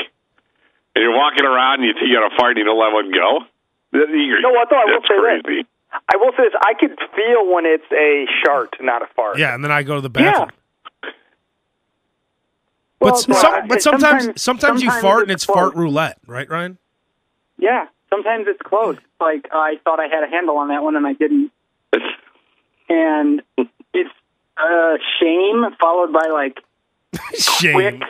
[0.95, 2.93] and you're walking around and you think you got a fart and you don't let
[2.93, 3.45] one go.
[3.93, 4.77] You know what, though?
[4.77, 5.65] I will that's say this.
[6.07, 9.37] I will say this: I can feel when it's a shart, not a fart.
[9.37, 10.49] Yeah, and then I go to the bathroom.
[12.99, 15.53] Well, But, well, some, I- but sometimes, sometimes sometimes- you sometimes fart and it's it's
[15.53, 16.77] fart roulette, right, Ryan?
[17.57, 18.97] Yeah, sometimes it's close.
[19.19, 21.51] Like I thought I had a handle on that one and I didn't,
[22.89, 23.41] and
[23.93, 24.09] it's
[24.61, 26.59] uh, shame followed by like
[27.39, 27.73] Shame.
[27.73, 28.01] quick,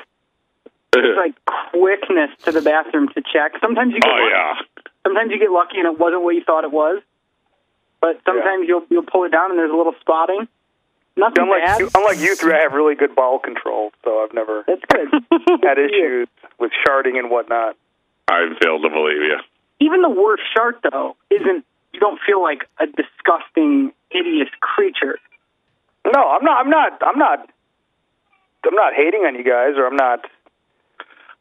[0.96, 1.36] it's like
[1.72, 3.54] quickness to the bathroom to check.
[3.62, 4.32] Sometimes you get oh lucky.
[4.32, 4.84] yeah.
[5.04, 7.02] sometimes you get lucky and it wasn't what you thought it was.
[8.02, 10.48] But sometimes you'll you'll pull it down and there's a little spotting.
[11.18, 11.80] Nothing Unlike bad.
[11.82, 15.10] you, unlike you three, I have really good bowel control, so I've never That's good.
[15.64, 17.76] had issues with sharding and whatnot.
[18.30, 19.38] I fail to believe you.
[19.82, 21.66] Even the worst shark though isn't.
[21.94, 25.20] You don't feel like a disgusting, hideous creature.
[26.06, 26.66] No, I'm not.
[26.66, 26.92] I'm not.
[27.02, 27.40] I'm not.
[28.66, 30.26] I'm not hating on you guys, or I'm not.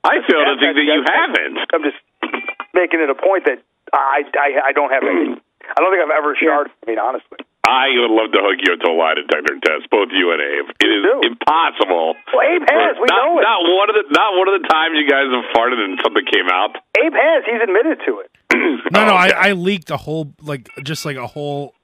[0.05, 1.57] I fail to Yeah, think that you haven't.
[1.73, 2.01] I'm just
[2.75, 3.61] making it a point that
[3.93, 5.37] I I, I don't have any.
[5.37, 6.73] I don't think I've ever sharded.
[6.81, 7.39] I mean, honestly.
[7.61, 10.73] I would love to hook you into a lie detector test, both you and Abe.
[10.81, 11.21] It is do.
[11.29, 12.17] impossible.
[12.33, 12.97] Well, Abe has.
[12.97, 13.45] We not, know it.
[13.45, 16.25] Not one of the not one of the times you guys have farted and something
[16.25, 16.75] came out.
[16.97, 17.45] Abe has.
[17.45, 18.31] He's admitted to it.
[18.93, 19.33] No, no, okay.
[19.33, 21.75] I, I leaked a whole like just like a whole,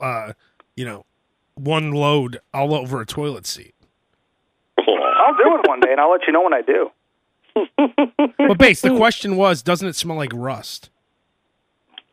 [0.00, 0.32] uh,
[0.76, 1.04] you know,
[1.58, 3.74] one load all over a toilet seat.
[4.78, 6.90] I'll do it one day, and I'll let you know when I do.
[8.38, 10.90] But Bass, the question was, doesn't it smell like rust?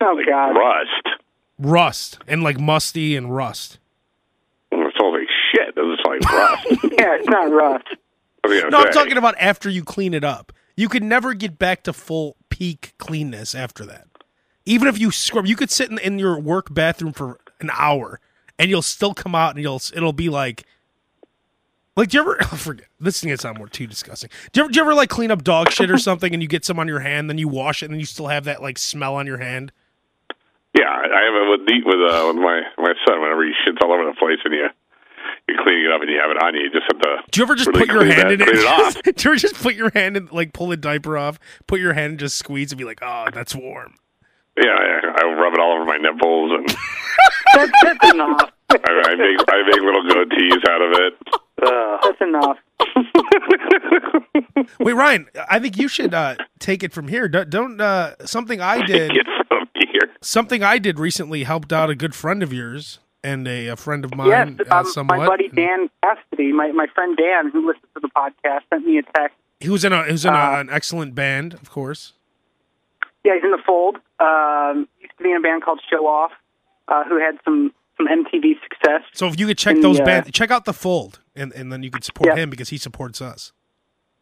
[0.00, 0.50] Oh God.
[0.50, 1.20] Rust.
[1.58, 3.78] Rust and like musty and rust.
[4.72, 5.68] It's all like shit.
[5.68, 6.66] It doesn't like rust.
[6.98, 7.86] Yeah, it's not rust.
[8.42, 10.52] What are you gonna No, I'm talking about after you clean it up.
[10.76, 14.08] You could never get back to full peak cleanness after that.
[14.66, 18.20] Even if you scrub, you could sit in, in your work bathroom for an hour
[18.58, 20.64] and you'll still come out and you'll it'll be like
[21.96, 24.30] like do you ever oh, forget this thing is not more too disgusting.
[24.52, 26.48] Do you ever do you ever like clean up dog shit or something and you
[26.48, 28.62] get some on your hand, then you wash it and then you still have that
[28.62, 29.72] like smell on your hand?
[30.78, 33.22] Yeah, I have it with the, with uh, with my my son.
[33.22, 34.68] Whenever he shits all over the place, and you
[35.48, 37.16] you're cleaning it up, and you have it on you, you just have to.
[37.30, 38.48] Do you ever just really put your hand that- in it?
[38.48, 38.94] it off.
[39.02, 41.94] Do you ever just put your hand in, like pull a diaper off, put your
[41.94, 43.94] hand and just squeeze and be like, oh, that's warm.
[44.58, 46.68] Yeah, I, I rub it all over my nipples, and
[47.54, 48.50] That's, that's enough.
[48.70, 48.74] I,
[49.06, 51.14] I make I make little goatees out of it.
[51.62, 52.58] Uh, That's enough.
[54.80, 57.28] Wait, Ryan, I think you should uh, take it from here.
[57.28, 59.12] Don't, don't uh, something I did.
[59.12, 60.10] Get from here.
[60.20, 64.04] Something I did recently helped out a good friend of yours and a, a friend
[64.04, 64.56] of mine.
[64.58, 65.18] Yes, uh, um, somewhat.
[65.18, 68.98] my buddy Dan Cassidy, my, my friend Dan, who listens to the podcast, sent me
[68.98, 69.36] a text.
[69.60, 72.12] He was in a he was in a, Uh, an excellent band, of course.
[73.24, 73.96] Yeah, he's in the fold.
[74.20, 76.32] Um, used to be in a band called Show Off,
[76.88, 79.02] uh, who had some some MTV success.
[79.14, 81.72] So if you could check those the, uh, bands, check out the Fold, and and
[81.72, 82.42] then you could support Yeah.
[82.42, 83.52] him because he supports us.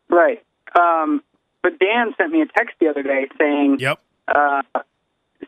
[0.09, 0.42] Right.
[0.79, 1.22] Um,
[1.62, 3.98] but Dan sent me a text the other day saying Yep.
[4.29, 4.62] uh,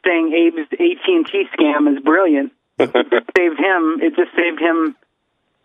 [0.05, 2.53] saying Abe's AT and T scam is brilliant.
[2.79, 2.91] It
[3.37, 4.01] saved him.
[4.03, 4.97] It just saved him,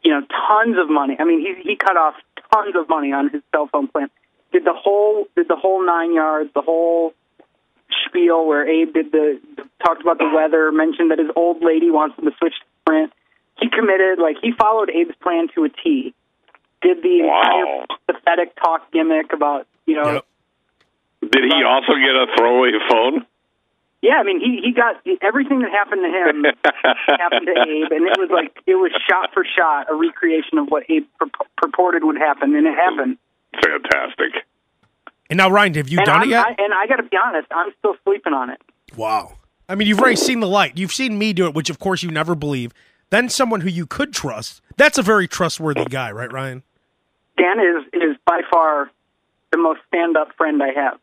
[0.04, 1.16] you know, tons of money.
[1.20, 2.16] I mean, he he cut off
[2.54, 4.10] tons of money on his cell phone plan.
[4.52, 7.14] Did the whole did the whole nine yards, the whole
[8.08, 9.40] spiel where Abe did the
[9.86, 13.14] talked about the weather, mentioned that his old lady wants him to switch to Sprint.
[13.60, 16.14] He committed, like he followed Abe's plan to a T.
[16.82, 17.86] Did the Wow.
[17.88, 20.26] entire pathetic talk gimmick about you know Yep.
[21.32, 23.26] Did he also get a throwaway phone?
[24.02, 26.44] Yeah, I mean, he he got everything that happened to him
[27.20, 30.68] happened to Abe, and it was like it was shot for shot a recreation of
[30.70, 33.18] what Abe pur- purported would happen, and it happened.
[33.54, 34.44] Fantastic.
[35.32, 36.46] And now, Ryan, have you and done I'm, it yet?
[36.46, 38.62] I, and I got to be honest, I'm still sleeping on it.
[38.96, 39.38] wow.
[39.70, 40.78] I mean, you've already seen the light.
[40.78, 42.74] You've seen me do it, which of course you never believe.
[43.10, 44.62] Then someone who you could trust.
[44.76, 46.63] That's a very trustworthy guy, right, Ryan?
[47.38, 48.91] Dan is is by far
[49.54, 51.00] the most stand up friend I have.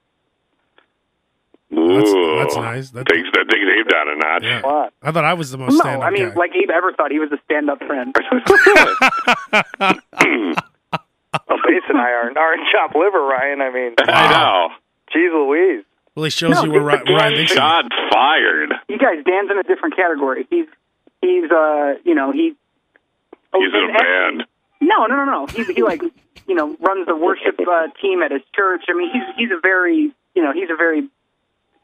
[1.70, 2.36] That's- Ooh.
[2.38, 2.90] that's nice.
[2.90, 4.42] That- takes that takes Abe down a notch.
[4.42, 4.60] Yeah.
[4.60, 4.92] what?
[5.02, 6.34] I thought I was the most No, stand-up I mean, guy.
[6.34, 8.14] like Abe ever thought he was a stand up friend.
[11.48, 13.60] Well, Bass and I are are in chop liver, Ryan.
[13.62, 14.68] I mean, I know.
[15.14, 15.84] Jeez Louise.
[16.14, 17.52] Well, he shows No, you where, but Ry- where Ryan thinks.
[17.52, 18.72] he- Shot fired.
[18.88, 20.46] you guys, Dan's in a different category.
[20.50, 20.66] He's
[21.22, 22.54] he's uh you know he.
[23.52, 24.44] oh, He's in a band.
[24.80, 25.46] No, no, no, no.
[25.46, 26.02] He he like
[26.46, 28.84] you know runs the worship uh, team at his church.
[28.88, 31.08] I mean, he's he's a very you know he's a very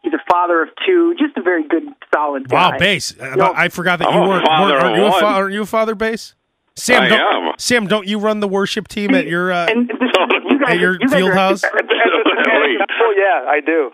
[0.03, 2.71] he's a father of two, just a very good solid guy.
[2.73, 3.15] Wow, Bass.
[3.21, 3.53] I, No.
[3.55, 4.45] I forgot that I'm you a weren't.
[4.49, 6.35] weren't- aren't, you a fa- aren't you a father, Bass?
[6.77, 7.53] Sam, I don't, am.
[7.59, 9.53] Sam, don't you run the worship team at your?
[9.53, 9.89] Uh, And
[10.51, 11.63] you guys, At your you guys field are, house?
[11.75, 11.77] Wait.
[11.79, 13.91] Well, yeah, I do.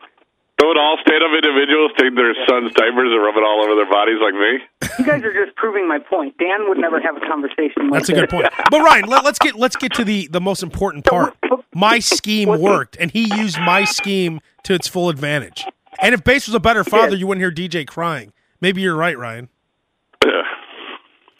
[0.56, 4.18] Don't all stand-up individuals take their son's diapers and rub it all over their bodies
[4.20, 4.58] like me?
[4.98, 6.36] You guys are just proving my point.
[6.36, 7.88] Dan would never have a conversation.
[7.88, 8.46] Like That's a good point.
[8.70, 11.34] But Ryan, let, us get let's get to the the most important part.
[11.74, 15.64] My scheme worked, and he used my scheme to its full advantage.
[16.02, 18.34] And if Bass was a better father, you wouldn't hear DJ crying.
[18.60, 19.48] Maybe you're right, Ryan.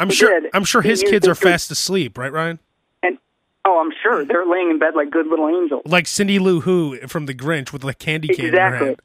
[0.01, 0.41] I'm He sure.
[0.41, 0.51] did.
[0.55, 2.59] I'm sure his kids it are to- fast asleep, right, Ryan?
[3.03, 3.19] And
[3.65, 5.83] oh, I'm sure they're laying in bed like good little angels.
[5.85, 8.87] Like Cindy Lou Who from The Grinch with the candy cane in her Exactly.
[8.89, 9.03] hand,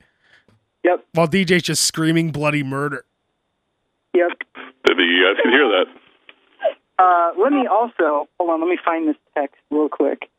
[0.84, 3.06] Yep, while DJ's just screaming bloody murder.
[4.14, 4.30] yep.
[4.88, 5.86] Maybe you guys can hear that.
[6.98, 8.62] Uh, let me also hold on.
[8.62, 10.30] Let me find this text real quick.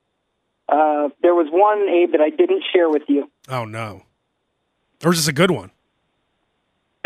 [0.69, 3.31] Uh, there was one Abe that I didn't share with you.
[3.49, 4.03] Oh no,
[5.05, 5.71] or is this a good one?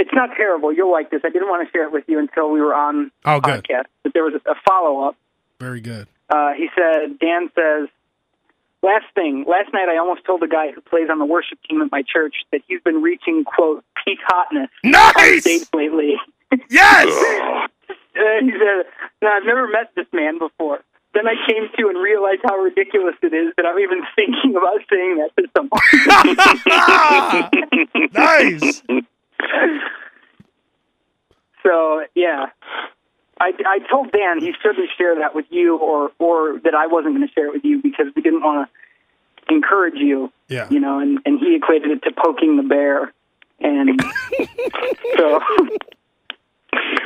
[0.00, 0.72] It's not terrible.
[0.72, 1.20] You'll like this.
[1.24, 3.64] I didn't want to share it with you until we were on Oh, the good.
[3.64, 3.84] podcast.
[4.02, 5.16] But there was a, follow up.
[5.60, 6.08] Very good.
[6.28, 7.88] Uh, he said, Dan says,
[8.82, 11.82] last thing, last night I almost told the guy who plays on the worship team
[11.82, 15.44] at my church that he's been reaching, quote, peak hotness Nice.
[15.74, 16.14] lately.
[16.68, 17.06] Yes.
[17.08, 17.70] Ugh.
[18.12, 18.84] Uh, he said,
[19.22, 20.80] no, I've never met this man before.
[21.14, 24.80] Then I came to and realized how ridiculous it is that I'm even thinking about
[24.90, 25.80] saying that to someone.
[28.12, 28.82] nice.
[31.62, 32.46] so, yeah.
[33.40, 37.14] I, I told Dan he shouldn't share that with you or, or that I wasn't
[37.16, 40.68] going to share it with you because we didn't want to encourage you, Yeah.
[40.70, 43.12] you know, and, and he equated it to poking the bear.
[43.60, 44.00] And
[45.16, 45.40] so,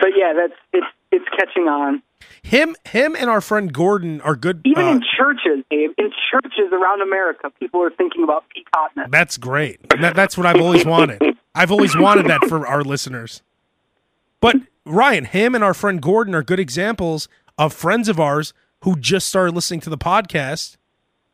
[0.00, 2.02] but yeah, that's, it's, it's catching on.
[2.42, 4.60] Him, him, and our friend Gordon are good.
[4.64, 9.08] Even uh, in churches, Dave, in churches around America, people are thinking about peak hotness.
[9.10, 9.88] That's great.
[10.00, 11.22] That, that's what I've always wanted.
[11.54, 13.42] I've always wanted that for our listeners.
[14.40, 18.96] But Ryan, him and our friend Gordon are good examples of friends of ours who
[18.96, 20.76] just started listening to the podcast,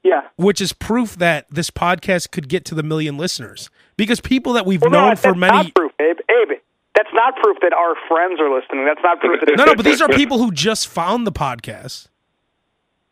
[0.04, 0.22] Yeah.
[0.36, 3.68] which is proof that this podcast could get to the million listeners.
[3.96, 6.18] Because people that we've Well, known no, for many not proof, Abe.
[6.30, 6.58] Abe,
[7.20, 8.84] not proof that our friends are listening.
[8.86, 9.56] That's not proof that.
[9.56, 12.08] No, no, but these are people who just found the podcast.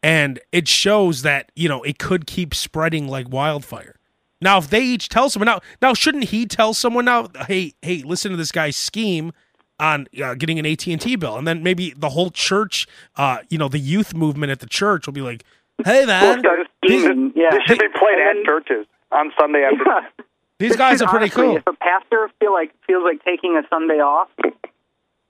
[0.02, 3.96] And it shows that, you know, it could keep spreading like wildfire.
[4.40, 7.26] Now, if they each tell someone now, now shouldn't he tell someone now?
[7.48, 9.32] Hey, hey, listen to this guy's scheme
[9.80, 13.38] on uh, getting an AT and T bill, and then maybe the whole church, uh,
[13.50, 15.44] you know, the youth movement at the church will be like,
[15.84, 17.02] "Hey, man, Start these,
[17.34, 17.50] yeah.
[17.50, 19.84] This should be played And at churches on Sunday after.
[19.84, 20.26] then-
[20.58, 23.62] these guys are pretty Honestly, cool." If a pastor feel like feels like taking a
[23.68, 24.28] Sunday off,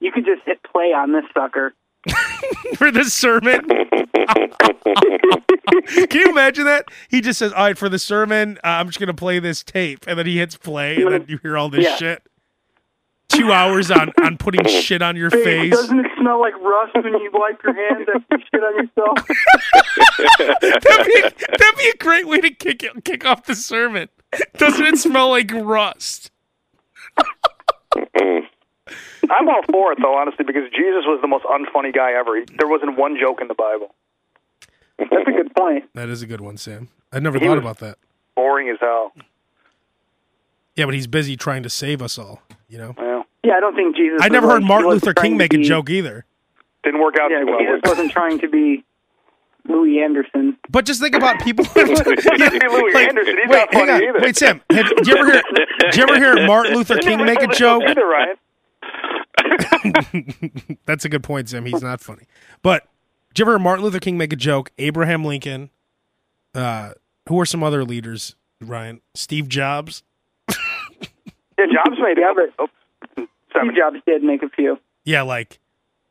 [0.00, 1.74] you could just hit play on this sucker.
[2.76, 3.66] for this sermon.
[6.08, 6.84] Can you imagine that?
[7.10, 10.04] He just says, "All right, for the sermon, uh, I'm just gonna play this tape,"
[10.06, 11.96] and then he hits play, and then you hear all this Yeah.
[11.96, 12.22] shit.
[13.28, 15.70] Two hours on on putting shit on your Hey, face.
[15.72, 19.28] doesn't it smell like rust when you wipe your hands after you shit on yourself?
[20.82, 21.20] That'd be,
[21.56, 24.08] that'd be a great way to kick it, kick off the sermon.
[24.56, 26.30] Doesn't it smell like rust?
[29.30, 32.36] I'm all for it though, honestly, because Jesus was the most unfunny guy ever.
[32.36, 33.94] He, there wasn't one joke in the Bible.
[34.98, 35.84] That's a good point.
[35.94, 36.88] That is a good one, Sam.
[37.12, 37.98] I never He thought about that.
[38.34, 39.12] Boring as hell.
[40.76, 42.40] Yeah, but he's busy trying to save us all.
[42.68, 44.18] You know, Well, Yeah, I don't think Jesus.
[44.22, 46.24] I never heard he Martin Luther King to make a joke either.
[46.84, 47.58] didn't work out Yeah, too well.
[47.60, 48.84] Jesus wasn't trying to be
[49.68, 50.56] Louie Anderson.
[50.70, 51.64] But just think about people.
[51.76, 54.02] Louie Anderson, he's wait, not hang funny on.
[54.02, 54.18] either.
[54.22, 54.60] Wait, Sam.
[54.70, 55.42] Have, did you ever hear?
[55.80, 57.82] Did you ever hear Martin Luther King make a joke?
[57.86, 58.34] Either, Ryan.
[60.86, 61.64] That's a good point, Sam.
[61.64, 62.24] He's not funny.
[62.62, 62.88] But
[63.34, 64.70] did you ever hear Martin Luther King make a joke?
[64.78, 65.70] Abraham Lincoln.
[66.54, 66.92] Uh,
[67.28, 68.34] who are some other leaders?
[68.60, 70.02] Ryan, Steve Jobs.
[70.48, 72.70] Yeah, Jobs made Yeah, it.
[73.50, 73.74] Steve.
[73.76, 74.78] Jobs did make a few.
[75.04, 75.58] Yeah, like.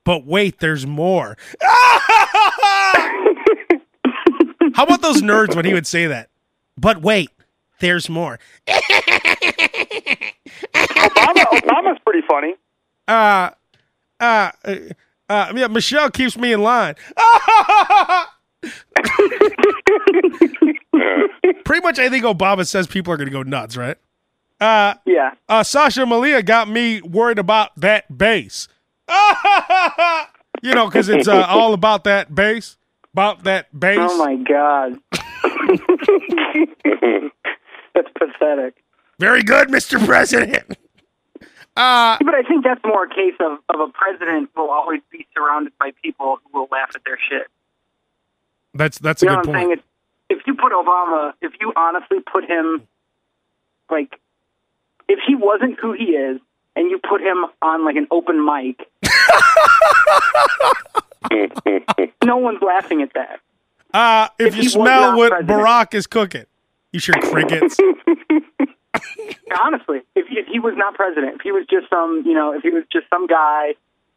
[0.03, 1.37] But wait, there's more.
[4.73, 6.29] How about those nerds when he would say that?
[6.77, 7.29] But wait,
[7.79, 8.39] there's more.
[8.67, 10.33] Obama,
[10.75, 12.53] Obama's pretty funny.
[13.07, 13.49] uh,
[14.19, 14.75] uh, uh,
[15.29, 16.95] uh, yeah, Michelle keeps me in line.
[21.65, 23.97] Pretty much anything Obama says, people are going to go nuts, right?
[24.59, 25.31] Uh, Yeah.
[25.47, 28.67] uh, Sasha Malia got me worried about that bass.
[30.61, 32.77] you know, because it's uh, all about that bass,
[33.13, 33.99] about that bass.
[34.01, 34.99] Oh my God.
[37.93, 38.83] That's pathetic.
[39.19, 40.03] Very good, Mr.
[40.05, 40.77] President.
[41.75, 45.01] Uh, But I think that's more a case of, of a president who will always
[45.11, 47.47] be surrounded by people who will laugh at their shit.
[48.73, 49.83] that's that's a You know good point.
[50.29, 52.87] if you put Obama, if you honestly put him,
[53.91, 54.19] like,
[55.07, 56.41] if he wasn't who he is,
[56.75, 58.89] and you put him on like an open mic,
[62.23, 63.39] no one's laughing at that.
[63.93, 65.59] Uh, if, If you smell what president.
[65.59, 66.45] Barack is cooking,
[66.91, 67.77] you sure crickets.
[69.59, 72.53] Honestly, if he, if he was not president, if he was just some, you know,
[72.53, 73.73] if he was just some guy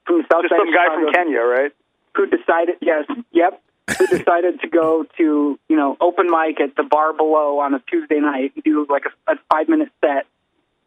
[0.06, 1.72] from the south Just side some guy Chicago from Kenya, right?
[2.14, 3.62] who decided, yes, yep,
[3.98, 7.80] who decided to go to, you know, open mic at the bar below on a
[7.90, 10.26] Tuesday night and do like a, a five minute set,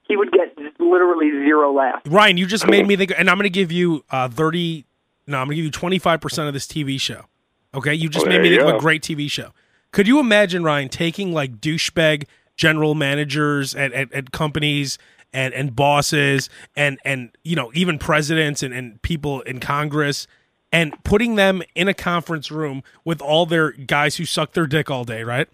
[0.07, 2.07] he would get literally zero laughs.
[2.07, 4.85] Ryan, you just made me think, and I'm going to give you uh, 30,
[5.27, 7.25] no, I'm going to give you 25% of this TV show.
[7.73, 7.93] Okay?
[7.93, 9.51] You just Oh, made me think of a great TV show.
[9.91, 14.97] Could you imagine, Ryan, taking like douchebag general managers at, at, at companies
[15.31, 20.27] and, and bosses and, and, you know, even presidents and, and people in Congress
[20.71, 24.89] and putting them in a conference room with all their guys who suck their dick
[24.91, 25.47] all day, right?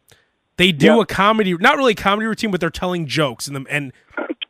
[0.59, 0.99] They do Yep.
[0.99, 3.93] a comedy, not really a comedy routine, but they're telling jokes and them and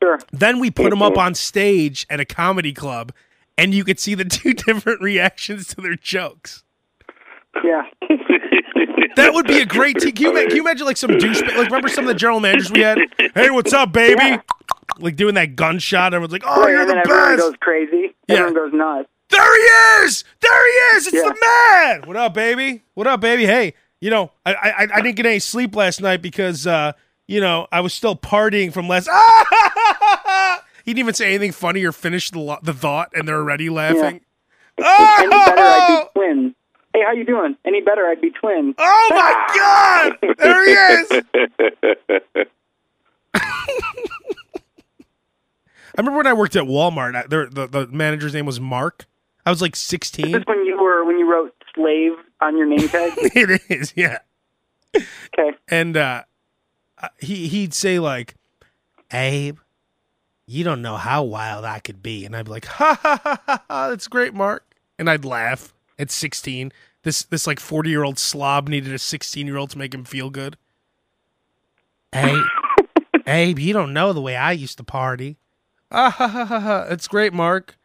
[0.02, 0.18] Sure.
[0.32, 1.20] then we put them up mm-hmm.
[1.22, 3.12] on stage at a comedy club,
[3.58, 6.64] and you could see the two different reactions to their jokes.
[7.64, 7.84] Yeah.
[9.16, 9.98] That would be a great.
[10.00, 11.42] Te- can, you, can you imagine like some douche?
[11.42, 13.00] Like remember some of the general managers we had?
[13.36, 14.22] Hey, what's up, baby?
[14.24, 14.42] Yeah.
[15.00, 16.14] Like doing that gunshot.
[16.14, 18.16] Everyone's like, "Oh, Right, you're the then everyone best." goes crazy.
[18.30, 18.36] Yeah.
[18.36, 19.10] Everyone goes nuts.
[19.30, 20.24] There he is!
[20.40, 21.08] There he is!
[21.08, 21.24] It's Yeah.
[21.24, 22.08] the man!
[22.08, 22.84] What up, baby?
[22.94, 23.46] What up, baby?
[23.46, 26.92] Hey, you know, I I, I didn't get any sleep last night because uh,
[27.28, 29.10] you know, I was still partying from last
[30.86, 33.70] He didn't even say anything funny or finish the lo- the thought and they're already
[33.70, 34.22] laughing.
[34.78, 36.10] Any better, I'd Oh!
[36.14, 36.56] be twin.
[36.94, 37.56] Hey, how you doing?
[37.66, 38.74] Any better, I'd be twin.
[38.78, 40.36] oh my god!
[40.38, 41.12] There he is!
[43.36, 43.42] I
[46.02, 47.16] remember when I worked at Walmart.
[47.16, 49.06] I, there, the the manager's name was Mark.
[49.46, 50.32] I was like Is sixteen.
[50.32, 53.14] this when you were when you wrote slave on your name tag?
[53.18, 54.20] it is, yeah.
[54.96, 55.52] Okay.
[55.68, 56.24] and uh,
[56.98, 58.36] uh, he he'd say like,
[59.12, 59.58] "Abe,
[60.48, 63.42] you don't know how wild I could be," and I'd be like, "Ha ha ha
[63.46, 66.72] ha, ha that's great, Mark," and I'd laugh at sixteen.
[67.04, 70.04] This this like forty year old slob needed a sixteen year old to make him
[70.06, 70.58] feel good.
[72.14, 72.44] Abe,
[73.28, 75.38] Abe, you don't know the way I used to party.
[75.92, 77.78] Ah ha ha ha ha, that's great, Mark.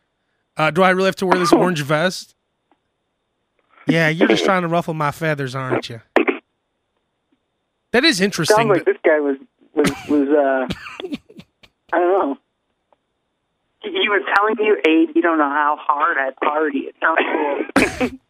[0.56, 2.34] Uh, do I really have to wear this orange vest?
[3.86, 6.00] Yeah, you're just trying to ruffle my feathers, aren't you?
[7.92, 8.56] That is interesting.
[8.56, 9.36] Sounds like this guy was
[9.74, 11.08] was was uh,
[11.92, 12.38] I don't know.
[13.82, 16.88] He, he was telling you, Abe, you don't know how hard I party.
[16.88, 18.20] It sounds little, sounds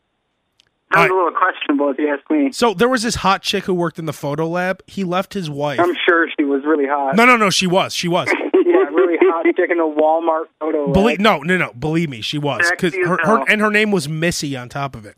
[0.94, 1.10] Alright.
[1.10, 2.52] a little questionable if you ask me.
[2.52, 4.82] So there was this hot chick who worked in the photo lab.
[4.86, 5.80] He left his wife.
[5.80, 7.16] I'm sure she was really hot.
[7.16, 7.48] No, no, no.
[7.50, 7.94] She was.
[7.94, 8.28] She was.
[8.54, 10.92] yeah, really hot chick in a Walmart photo.
[10.92, 11.72] Believe no, no, no.
[11.72, 12.60] Believe me, she was.
[12.72, 15.16] 'Cause Sexy as her, her and her name was Missy on top of it.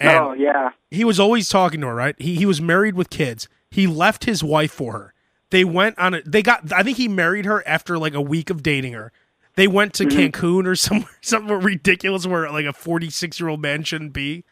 [0.00, 0.70] And oh yeah.
[0.90, 1.94] he was always talking to her.
[1.94, 2.14] Right?
[2.18, 3.48] He he was married with kids.
[3.70, 5.14] He left his wife for her.
[5.50, 6.22] They went on a.
[6.22, 6.72] They got.
[6.72, 9.12] I think he married her after like a week of dating her.
[9.56, 10.18] They went to Mm-hmm.
[10.18, 14.44] Cancun or somewhere somewhere ridiculous where like a forty six year old man shouldn't be.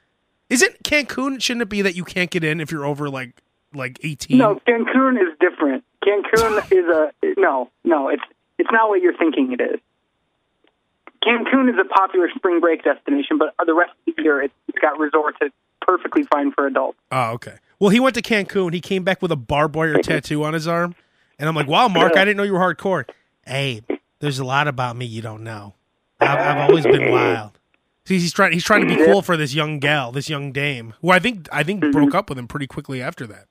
[0.48, 1.40] Isn't Cancun?
[1.42, 3.42] Shouldn't it be that you can't get in if you're over like
[3.74, 4.38] like eighteen?
[4.38, 5.84] No, Cancun is different.
[6.04, 8.08] Cancun is a no, no.
[8.08, 8.22] It's
[8.58, 9.80] it's not what you're thinking it is.
[11.26, 14.98] Cancun is a popular spring break destination, but the rest of the year it's, got
[14.98, 16.98] resorts that's perfectly fine for adults.
[17.10, 17.54] Oh, okay.
[17.78, 18.72] Well, he went to Cancun.
[18.72, 20.94] He came back with a barbed wire tattoo on his arm,
[21.38, 23.08] and I'm like, "Wow, Mark, I didn't know you were hardcore."
[23.44, 23.82] Hey,
[24.20, 25.74] there's a lot about me you don't know.
[26.20, 27.58] I've, I've always been wild.
[28.04, 28.52] See, he's trying.
[28.52, 31.48] He's trying to be cool for this young gal, this young dame, who I think
[31.52, 31.90] I think mm-hmm.
[31.90, 33.46] broke up with him pretty quickly after that.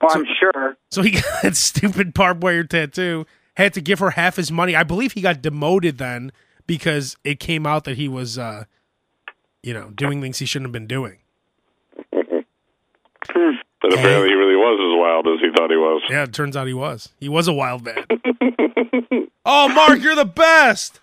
[0.00, 0.76] Well, I'm sure.
[0.90, 3.26] So he got that stupid barbed wire tattoo.
[3.56, 4.74] Had to give her half his money.
[4.74, 6.32] I believe he got demoted then
[6.66, 8.64] because it came out that he was, uh,
[9.62, 11.18] you know, doing things he shouldn't have been doing.
[13.80, 16.02] But apparently he really was as wild as he thought he was.
[16.08, 17.08] Yeah, it turns out he was.
[17.18, 18.04] He was a wild man.
[19.44, 21.00] oh, Mark, you're the best.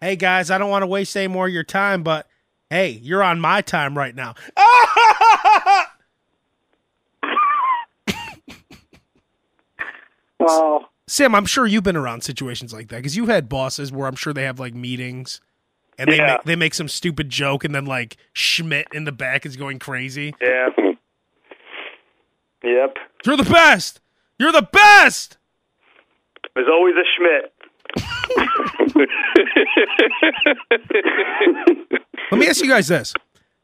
[0.00, 2.26] Hey guys, I don't want to waste any more of your time, but
[2.70, 4.34] hey, you're on my time right now.
[10.40, 14.06] Well, Sam, I'm sure you've been around situations like that because you've had bosses where
[14.06, 15.40] I'm sure they have like meetings
[15.98, 16.34] and they Yeah.
[16.34, 19.78] make, they make some stupid joke and then like Schmidt in the back is going
[19.78, 20.34] crazy.
[20.40, 20.68] Yeah.
[22.62, 22.96] Yep.
[23.24, 24.00] You're the best.
[24.38, 25.38] You're the best.
[26.54, 27.52] There's always a Schmidt.
[32.30, 33.14] Let me ask you guys this: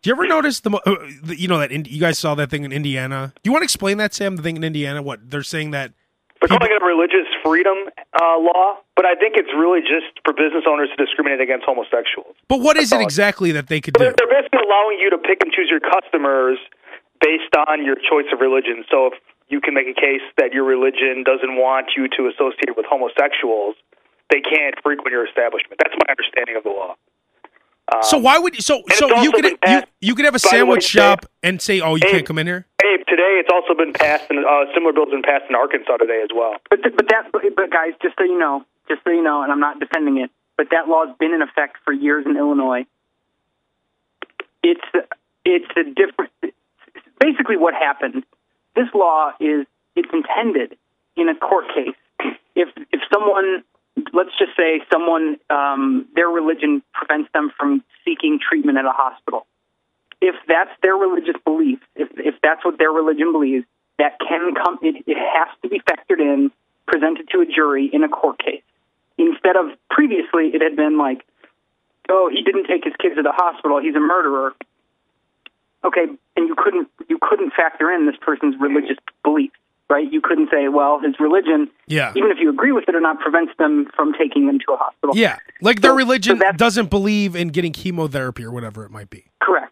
[0.03, 2.51] Do you ever notice the, uh, the you know that in, you guys saw that
[2.51, 3.32] thing in Indiana?
[3.42, 4.36] Do you want to explain that, Sam?
[4.36, 5.92] The thing in Indiana, what they're saying that
[6.45, 10.36] They're calling it a religious freedom uh, law, but I think it's really just for
[10.36, 12.36] business owners to discriminate against homosexuals.
[12.53, 14.05] But what is it exactly that they could do?
[14.05, 16.61] They're, they're basically allowing you to pick and choose your customers
[17.24, 18.84] based on your choice of religion.
[18.90, 19.14] So if
[19.49, 23.76] you can make a case that your religion doesn't want you to associate with homosexuals,
[24.28, 25.80] they can't frequent your establishment.
[25.80, 26.97] That's my understanding of the law.
[28.03, 31.26] So why would so so you could you, you could have a sandwich way, shop
[31.42, 32.12] and say, "Oh, you Hey.
[32.12, 32.66] can't come in here."
[33.09, 36.30] Today it's also been passed, and uh, similar bills been passed in Arkansas today as
[36.34, 36.55] well.
[36.70, 39.42] but th- but that but, but guys, just so you know, just so you know,
[39.42, 42.86] and I'm not defending it, but that law's been in effect for years in Illinois.
[44.62, 44.84] It's
[45.44, 46.32] it's a different.
[47.20, 48.24] Basically, what happened.
[48.74, 50.76] This law is it's intended
[51.16, 51.94] in a court case.
[52.55, 53.64] If if someone,
[54.12, 59.46] let's just say someone, um, their religion prevents them from seeking treatment at a hospital.
[60.26, 63.66] If that's their religious belief, if if that's what their religion believes,
[63.98, 64.78] that can come.
[64.80, 66.50] It, it has to be factored in,
[66.86, 68.62] presented to a jury in a court case.
[69.18, 71.26] Instead of previously, it had been like,
[72.08, 73.80] oh, he didn't take his kids to the hospital.
[73.82, 74.54] He's a murderer.
[75.84, 76.06] Okay,
[76.36, 79.54] and you couldn't you couldn't factor in this person's religious beliefs,
[79.90, 80.10] right?
[80.10, 83.20] You couldn't say, well, his religion, Yeah, even if you agree with it or not,
[83.20, 85.14] prevents them from taking them to a hospital.
[85.14, 85.36] yeah.
[85.60, 89.10] Like their So- so religion that's- doesn't believe in getting chemotherapy or whatever it might
[89.10, 89.24] be.
[89.42, 89.70] Correct.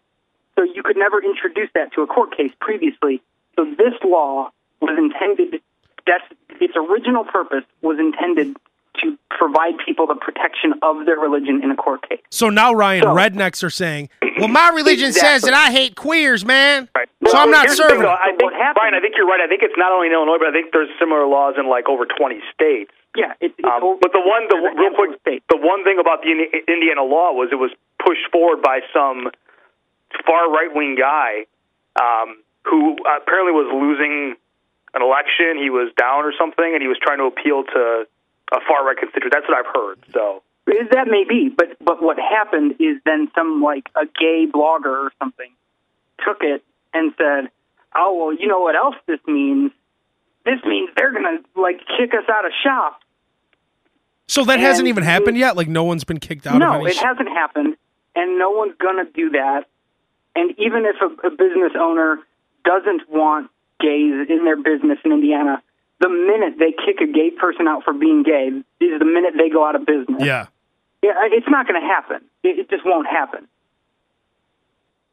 [0.55, 3.21] So you could never introduce that to a court case previously.
[3.55, 4.51] So this law
[4.81, 5.61] was intended,
[6.05, 6.23] that's,
[6.61, 8.55] its original purpose was intended
[9.01, 12.21] to provide people the protection of their religion in a court case.
[12.29, 16.45] So now, Ryan, So- rednecks are saying, "Well, my religion says that I hate queers,
[16.45, 17.09] man, Right.
[17.25, 18.13] so I'm not here's the thing, serving." though.
[18.13, 19.41] I think, What happened- Brian, I think you're right.
[19.41, 21.89] I think it's not only in Illinois, but I think there's similar laws in like
[21.89, 22.91] over 20 states.
[23.15, 25.43] Yeah, it's, it's Um, but the one, the real quick, of states.
[25.49, 26.29] the one thing about the
[26.67, 29.31] Indiana law was it was pushed forward by some
[30.25, 31.45] far right wing guy
[31.99, 34.35] um, who apparently was losing
[34.93, 35.57] an election.
[35.61, 38.05] He was down or something, and he was trying to appeal to
[38.51, 39.33] a far right constituent.
[39.33, 39.99] That's what I've heard.
[40.13, 40.43] So
[40.91, 45.11] That may be, but but what happened is then some like a gay blogger or
[45.19, 45.49] something
[46.23, 47.49] took it and said,
[47.95, 49.71] "Oh well, you know what else this means?
[50.45, 52.99] This means they're gonna like kick us out of shop."
[54.27, 55.57] So that hasn't even happened yet.
[55.57, 56.91] Like no one's been kicked out of No, any.
[56.91, 57.75] it sh- hasn't happened,
[58.15, 59.65] and no one's gonna do that.
[60.35, 62.19] And even if a, a business owner
[62.65, 65.61] doesn't want gays in their business in Indiana,
[65.99, 69.49] the minute they kick a gay person out for being gay is the minute they
[69.49, 70.21] go out of business.
[70.21, 70.47] yeah.
[71.03, 72.23] Yeah, it's not going to happen.
[72.43, 73.45] It, it just won't happen.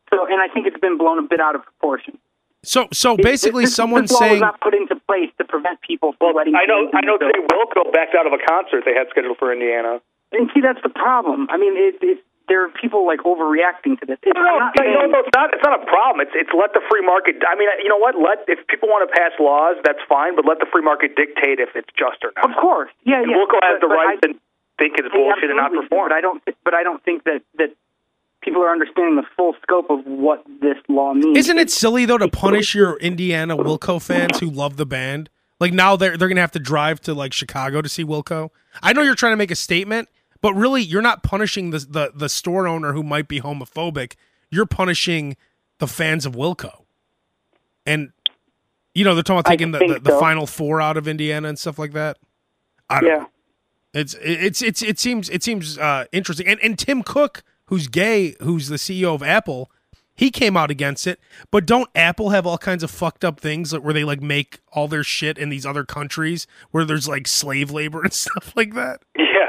[0.08, 2.18] So, and I think it's been blown a bit out of proportion.
[2.62, 5.80] So so basically, this, someone's this law saying was not put into place to prevent
[5.80, 6.54] people from letting.
[6.54, 6.90] I know.
[6.92, 7.14] I know.
[7.14, 7.26] in.
[7.26, 10.00] Today, Wilco backed out of a concert they had scheduled for Indiana.
[10.32, 11.48] And see, that's the problem.
[11.50, 14.18] I mean, it, it, there are people like overreacting to this.
[14.26, 15.54] It's, No, no, not no, no, it's not.
[15.54, 16.26] It's not a problem.
[16.26, 17.38] It's it's let the free market.
[17.46, 18.18] I mean, you know what?
[18.18, 20.34] Let if people want to pass laws, that's fine.
[20.34, 22.50] But let the free market dictate if it's just or not.
[22.50, 23.38] Of course, yeah, And yeah.
[23.38, 24.34] Wilco has but- the but right I- to
[24.82, 26.08] think it's They bullshit and not absolutely perform.
[26.10, 26.42] But I don't.
[26.66, 27.70] But I don't think that that
[28.42, 31.36] people are understanding the full scope of what this law means.
[31.38, 35.30] Isn't it silly though to punish your Indiana Wilco fans who love the band?
[35.60, 38.50] Like now they're they're gonna have to drive to like Chicago to see Wilco.
[38.82, 40.08] I know you're trying to make a statement,
[40.40, 44.14] but really you're not punishing the the, the store owner who might be homophobic.
[44.50, 45.36] You're punishing
[45.78, 46.82] the fans of Wilco.
[47.86, 48.12] And
[48.94, 50.20] you know they're talking about taking the, the, the so.
[50.20, 52.18] final four out of Indiana and stuff like that.
[52.88, 53.16] I don't Yeah.
[53.18, 53.30] know.
[53.92, 56.46] It's it's it's it seems it seems uh, interesting.
[56.46, 59.68] And and Tim Cook, who's gay, who's the CEO of Apple,
[60.14, 61.18] he came out against it.
[61.50, 64.86] But don't Apple have all kinds of fucked up things where they like make all
[64.86, 69.02] their shit in these other countries where there's like slave labor and stuff like that?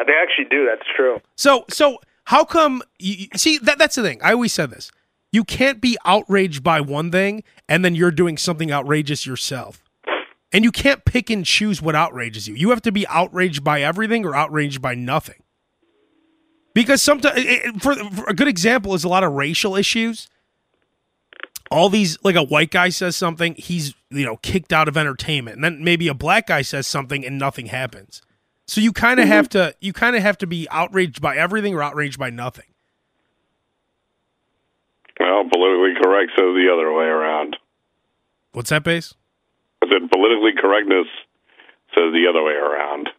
[0.06, 0.66] They actually do.
[0.66, 1.22] That's true.
[1.36, 4.20] So so how come you- see that that's the thing.
[4.24, 4.92] I always said this.
[5.32, 9.84] You can't be outraged by one thing and then you're doing something outrageous yourself.
[10.54, 12.56] And you can't pick and choose what outrages you.
[12.56, 15.42] You have to be outraged by everything or outraged by nothing.
[16.74, 17.40] Because sometimes,
[17.82, 20.30] for, for a good example, is a lot of racial issues.
[21.70, 25.56] All these, like a white guy says something, he's you know kicked out of entertainment,
[25.56, 28.22] and then maybe a black guy says something, and nothing happens.
[28.72, 29.72] So you kind of have mm-hmm.
[29.72, 32.64] to, you kind of have to be outraged by everything or outraged by nothing.
[35.20, 37.58] Well, politically correct says the other way around.
[38.54, 39.14] What's that Bass?
[39.84, 41.08] I said politically correctness
[41.94, 43.10] says the other way around.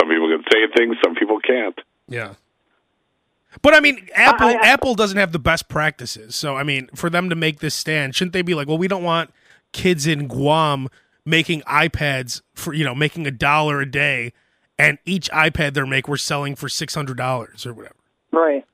[0.00, 1.80] Some people can say things, some people can't.
[2.06, 2.34] Yeah.
[3.62, 6.36] But I mean, Apple I- I- Apple doesn't have the best practices.
[6.36, 8.86] So I mean, for them to make this stand, shouldn't they be like, well, we
[8.86, 9.32] don't want
[9.72, 10.88] kids in Guam
[11.24, 14.32] making iPads for you know making a dollar a day,
[14.80, 17.94] and each iPad they make we're selling for six hundred dollars or whatever.
[18.32, 18.64] right?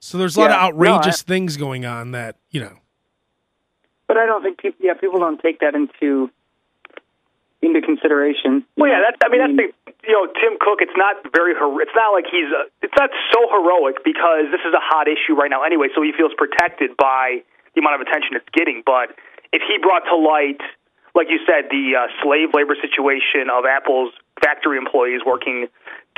[0.00, 2.78] So there's a lot Yeah, of no, outrageous I- things going on that you know.
[4.08, 4.78] But I don't think people.
[4.80, 6.30] Yeah, people don't take that into
[7.62, 8.64] into consideration.
[8.76, 9.18] Well, yeah, that's.
[9.24, 9.66] I mean, that's the.
[10.06, 10.78] You know, Tim Cook.
[10.80, 11.54] It's not very.
[11.54, 12.46] Hero- it's not like he's.
[12.54, 15.88] Uh, it's not so heroic because this is a hot issue right now anyway.
[15.94, 17.42] So he feels protected by
[17.74, 18.82] the amount of attention it's getting.
[18.86, 19.10] But
[19.52, 20.62] if he brought to light,
[21.18, 25.66] like you said, the uh, slave labor situation of Apple's factory employees working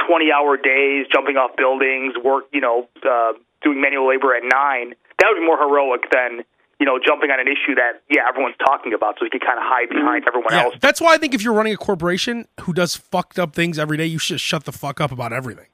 [0.06, 5.26] twenty-hour days, jumping off buildings, work, you know, uh, doing manual labor at nine, that
[5.30, 6.44] would be more heroic than.
[6.80, 9.58] You know, jumping on an issue that yeah everyone's talking about, so you can kind
[9.58, 10.74] of hide behind everyone Yeah, else.
[10.80, 13.96] that's why I think if you're running a corporation who does fucked up things every
[13.96, 15.66] day, you should shut the fuck up about everything.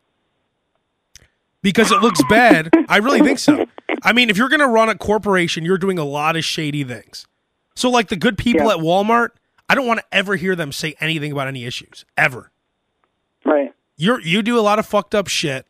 [1.61, 2.71] Because it looks bad.
[2.89, 3.67] I really think so.
[4.03, 6.85] I mean, if you're going to run a corporation, you're doing a lot of shady
[6.85, 7.27] things.
[7.75, 8.73] So, like the good people Yeah.
[8.73, 9.31] at Walmart,
[9.75, 12.53] I don't want to ever hear them say anything about any issues ever.
[13.45, 13.73] right.
[13.97, 15.67] You're you do a lot of fucked up shit.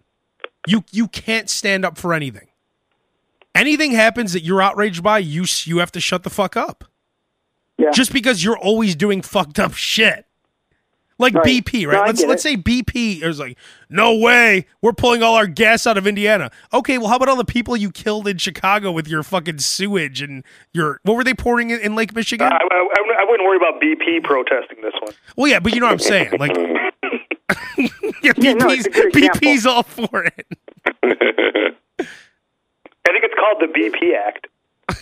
[0.67, 2.49] You you can't stand up for anything.
[3.55, 6.85] Anything happens that you're outraged by, you you have to shut the fuck up.
[7.79, 7.93] Yeah.
[7.93, 10.27] Just because you're always doing fucked up shit.
[11.19, 11.65] Like Right.
[11.65, 12.03] BP, right?
[12.03, 13.57] I let's let's say BP is like,
[13.89, 16.51] no way, we're pulling all our gas out of Indiana.
[16.73, 20.21] Okay, well, how about all the people you killed in Chicago with your fucking sewage
[20.21, 20.43] and
[20.73, 22.49] your what were they pouring in, in Lake Michigan?
[22.49, 23.04] Uh, I, I, I
[23.35, 25.13] wouldn't worry about BP protesting this one.
[25.37, 26.39] well, yeah, but you know what I'm saying.
[26.39, 26.57] Like,
[28.23, 29.41] yeah, Yeah, no, BP's, it's a good example.
[29.41, 30.47] BP's all for it.
[30.87, 30.95] I
[33.11, 34.47] think it's called the BP Act.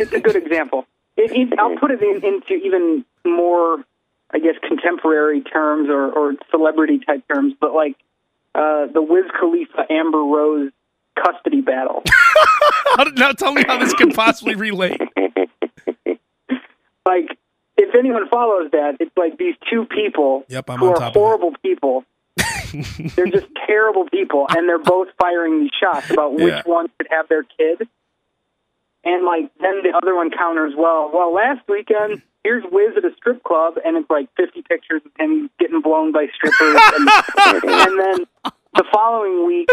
[0.01, 0.87] It's a good example.
[1.19, 3.85] It, it, I'll put it in, into even more,
[4.31, 7.97] I guess, contemporary terms or, or celebrity type terms, but like
[8.55, 10.71] uh, the Wiz Khalifa Amber Rose
[11.23, 12.03] custody battle.
[13.17, 15.01] Now tell me how this can possibly relate.
[17.07, 17.39] like,
[17.77, 21.13] if anyone follows that, it's like these two people Yep, I'm who on are top
[21.15, 22.05] horrible people.
[23.17, 26.63] they're just terrible people, and they're both firing these shots about which Yeah.
[26.65, 27.87] one should have their kid.
[29.05, 33.15] And like then the other one counters, well, well, last weekend here's Wiz at a
[33.17, 36.81] strip club, and it's like 50 pictures of him getting blown by strippers,
[37.47, 39.69] and, and then the following week,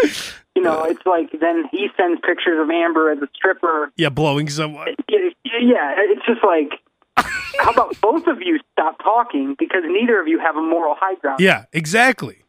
[0.55, 3.91] you know, it's like then he sends pictures of Amber as a stripper.
[3.95, 4.87] Yeah, blowing someone.
[5.07, 6.73] Yeah, it's just like,
[7.59, 11.15] how about both of you stop talking because neither of you have a moral high
[11.15, 11.39] ground.
[11.39, 12.43] Yeah, exactly.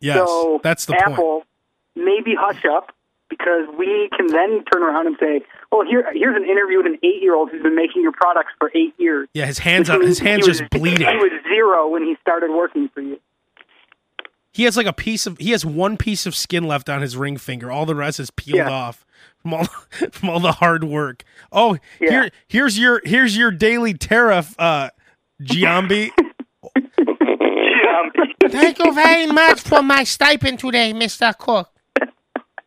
[0.00, 1.44] Yes, so that's the Apple, point.
[1.96, 2.92] maybe hush up
[3.28, 6.98] because we can then turn around and say, "Well, here, here's an interview with an
[7.02, 9.28] eight-year-old who's been making your products for eight years.
[9.34, 11.06] Yeah, his hands on his hands was- just bleeding.
[11.06, 13.18] He was zero when he started working for you.
[14.52, 17.16] He has like a piece of he has one piece of skin left on his
[17.16, 17.70] ring finger.
[17.70, 18.70] All the rest is peeled Yeah.
[18.70, 19.04] off.
[19.48, 19.64] From all
[20.12, 21.24] from all the hard work.
[21.52, 22.10] Oh, Yeah.
[22.10, 24.90] here here's your here's your daily tariff, uh,
[25.42, 26.10] Giambi.
[28.50, 31.36] Thank you very much for my stipend today, Mr.
[31.36, 31.70] Cook.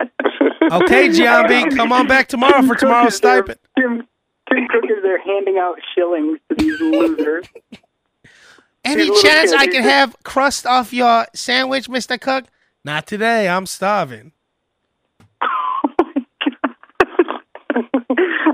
[0.01, 3.59] Okay, Giambi, come on back tomorrow for tomorrow's Cook there- stipend.
[3.77, 4.07] Tim,
[4.49, 7.45] Tim Cook is there handing out shillings to these losers.
[8.83, 12.19] Any little chance I can have crust off your sandwich, Mr.
[12.19, 12.45] Cook?
[12.83, 13.47] Not today.
[13.47, 14.31] I'm starving.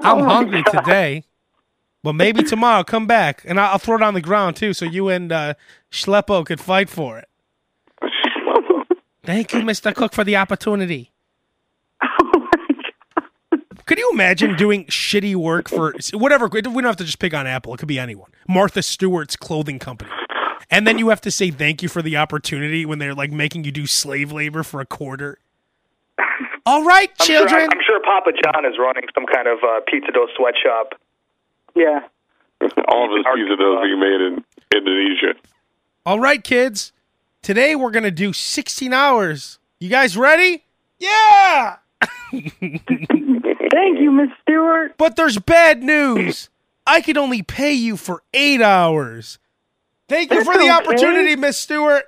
[0.03, 1.23] I'm Oh, hungry today.
[2.03, 4.85] But maybe tomorrow, come back and I'll, I'll throw it on the ground too, so
[4.85, 5.53] you and uh,
[5.91, 7.27] Schleppo could fight for it.
[9.23, 9.93] Thank you, Mr.
[9.93, 11.11] Cook, for the opportunity.
[13.85, 16.47] Could you imagine doing shitty work for whatever?
[16.47, 17.73] We don't have to just pick on Apple.
[17.73, 18.29] It could be anyone.
[18.47, 20.11] Martha Stewart's clothing company.
[20.69, 23.63] And then you have to say thank you for the opportunity when they're like making
[23.63, 25.39] you do slave labor for a quarter.
[26.67, 27.69] All right, I'm sure, children.
[27.71, 30.99] I'm sure Papa John is running some kind of uh, pizza dough sweatshop.
[31.73, 32.01] Yeah.
[32.89, 34.43] All of his pizza does being made in
[34.75, 35.39] Indonesia.
[36.05, 36.91] All right, kids.
[37.41, 39.59] Today we're going to do 16 hours.
[39.79, 40.65] You guys ready?
[40.99, 41.77] Yeah!
[42.31, 44.97] Thank you, Miss Stewart.
[44.97, 46.49] But there's bad news.
[46.85, 49.39] I could only pay you for eight hours.
[50.09, 50.69] Thank you That's for the okay.
[50.71, 52.03] opportunity, Miss Stewart.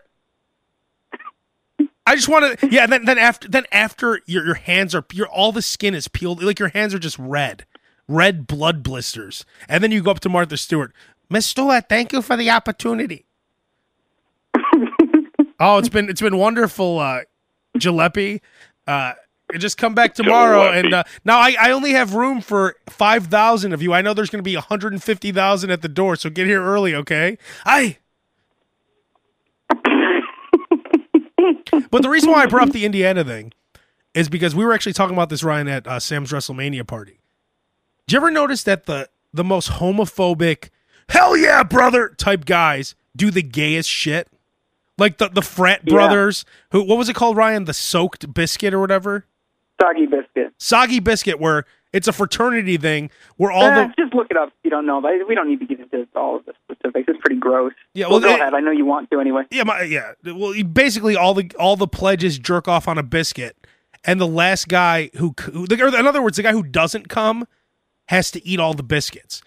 [2.10, 2.88] I just want to, yeah.
[2.88, 6.41] Then, then after, then after your your hands are, your all the skin is peeled,
[6.41, 7.66] like your hands are just red,
[8.07, 10.91] red blood blisters, and then you go up to Martha Stewart,
[11.30, 13.26] Miss Stewart, thank you for the opportunity.
[15.62, 17.22] Oh, it's been it's been wonderful, uh,
[17.78, 18.39] Jalopy.
[18.88, 19.12] Uh,
[19.57, 20.80] just come back tomorrow, Jalopy.
[20.86, 23.91] and uh, now I, I only have room for five thousand of you.
[23.93, 26.30] I know there's going to be one hundred and fifty thousand at the door, so
[26.30, 27.38] get here early, okay?
[27.66, 27.97] I.
[31.91, 33.54] but the reason why I brought up the Indiana thing
[34.14, 37.20] is because we were actually talking about this Ryan at uh, Sam's WrestleMania party.
[38.08, 40.70] Did you ever notice that the the most homophobic,
[41.10, 44.28] hell yeah, brother type guys do the gayest shit?
[44.97, 45.93] Like the the frat Yeah.
[45.93, 49.26] brothers who what was it called Ryan the soaked biscuit or whatever
[49.82, 50.54] Soggy biscuit.
[50.58, 51.64] soggy biscuit where
[51.94, 54.52] it's a fraternity thing where all Eh, the just look it up.
[54.64, 55.02] You don't know.
[55.02, 57.06] But we don't need to get into all of the specifics.
[57.08, 57.74] It's pretty gross.
[57.94, 58.54] Yeah, well, well, go it- ahead.
[58.54, 59.44] I know you want to anyway.
[59.52, 63.56] yeah my, yeah well basically all the all the pledges jerk off on a biscuit
[64.06, 67.46] and the last guy who, who or in other words the guy who doesn't come
[68.08, 69.42] has to eat all the biscuits.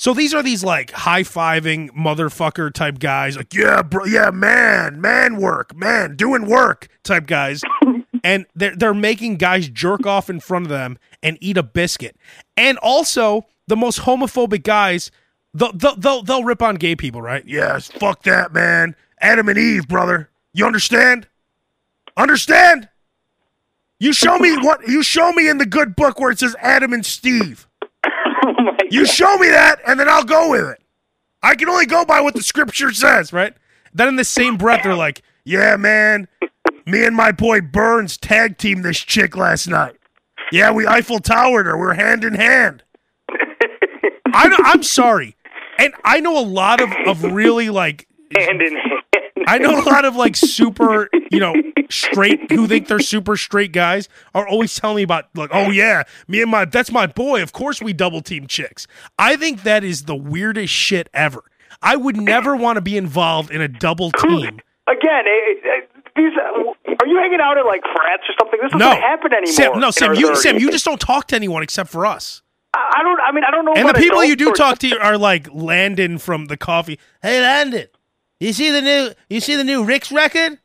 [0.00, 5.00] So these are these like high fiving motherfucker type guys, like yeah, bro, yeah, man,
[5.00, 7.62] man work, man, doing work type guys,
[8.24, 12.16] and they're they're making guys jerk off in front of them and eat a biscuit,
[12.56, 15.10] and also the most homophobic guys,
[15.54, 17.44] they'll they'll they'll, rip on gay people, right?
[17.46, 21.28] Yes, fuck that, man, Adam and Eve, brother, you understand?
[22.16, 22.88] Understand?
[24.00, 26.92] You show me what you show me in the good book where it says Adam
[26.92, 27.66] and Steve.
[27.94, 30.80] oh You show me that, and then I'll go with it.
[31.42, 33.54] I can only go by what the scripture says, right?
[33.92, 36.28] Then in the same breath, they're like, "Yeah, man,
[36.88, 39.96] me and my boy Burns tag teamed this chick last night.
[40.50, 41.76] Yeah, we Eiffel Towered her.
[41.76, 42.82] We are hand in hand."
[44.26, 45.36] I I'm sorry,
[45.78, 49.02] and I know a lot of of really like hand in hand.
[49.46, 51.54] I know a lot of like super, you know,
[51.90, 56.02] straight who think they're super straight guys are always telling me about like, oh yeah,
[56.26, 57.42] me and my that's my boy.
[57.42, 58.86] Of course we double team chicks.
[59.18, 61.42] I think that is the weirdest shit ever.
[61.80, 64.60] I would never want to be involved in a double team.
[64.86, 65.80] Again, eh, eh,
[66.18, 66.32] these
[67.00, 68.58] are you hanging out at like frats or something?
[68.62, 69.52] This doesn't No, happen anymore.
[69.52, 69.80] Sam.
[69.80, 70.14] No, Sam.
[70.14, 70.36] You, 30s.
[70.36, 70.58] Sam.
[70.58, 72.42] You just don't talk to anyone except for us.
[72.74, 73.20] I I don't.
[73.20, 73.72] I mean, I don't know.
[73.74, 76.98] And the people you do talk to are like Landon from the coffee.
[77.22, 77.86] Hey, Landon,
[78.40, 80.58] you see the new you see the new Rick's record?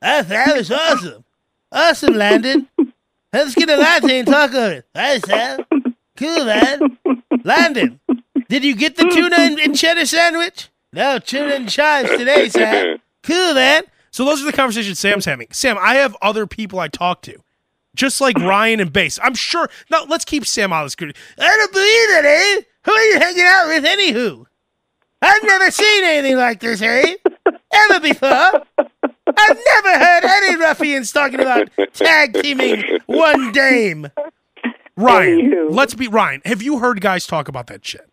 [0.00, 1.24] That that was awesome,
[1.70, 2.68] awesome, Landon.
[3.32, 4.86] Let's get a latte and talk on it.
[4.94, 5.60] Hey, Sam,
[6.16, 6.98] cool, man.
[7.44, 8.00] Landon,
[8.48, 10.68] did you get the tuna and, and cheddar sandwich?
[10.92, 12.98] No, tuna and chives today, Sam.
[13.22, 13.82] Cool, man.
[14.14, 15.48] So those are the conversations Sam's having.
[15.50, 17.42] Sam, I have other people I talk to
[17.96, 19.18] just like Ryan and Bass.
[19.20, 19.68] I'm sure.
[19.90, 20.94] Now let's keep Sam out of this.
[20.94, 21.16] group.
[21.36, 22.64] I don't believe it, Abe.
[22.84, 24.46] Who are you hanging out with, anywho?
[25.20, 27.18] I've never seen anything like this, Abe.
[27.72, 28.28] Ever before.
[28.28, 34.12] I've never heard any ruffians talking about tag teaming one dame.
[34.96, 36.40] Ryan, let's be Ryan.
[36.44, 38.08] Have you heard guys talk about that shit?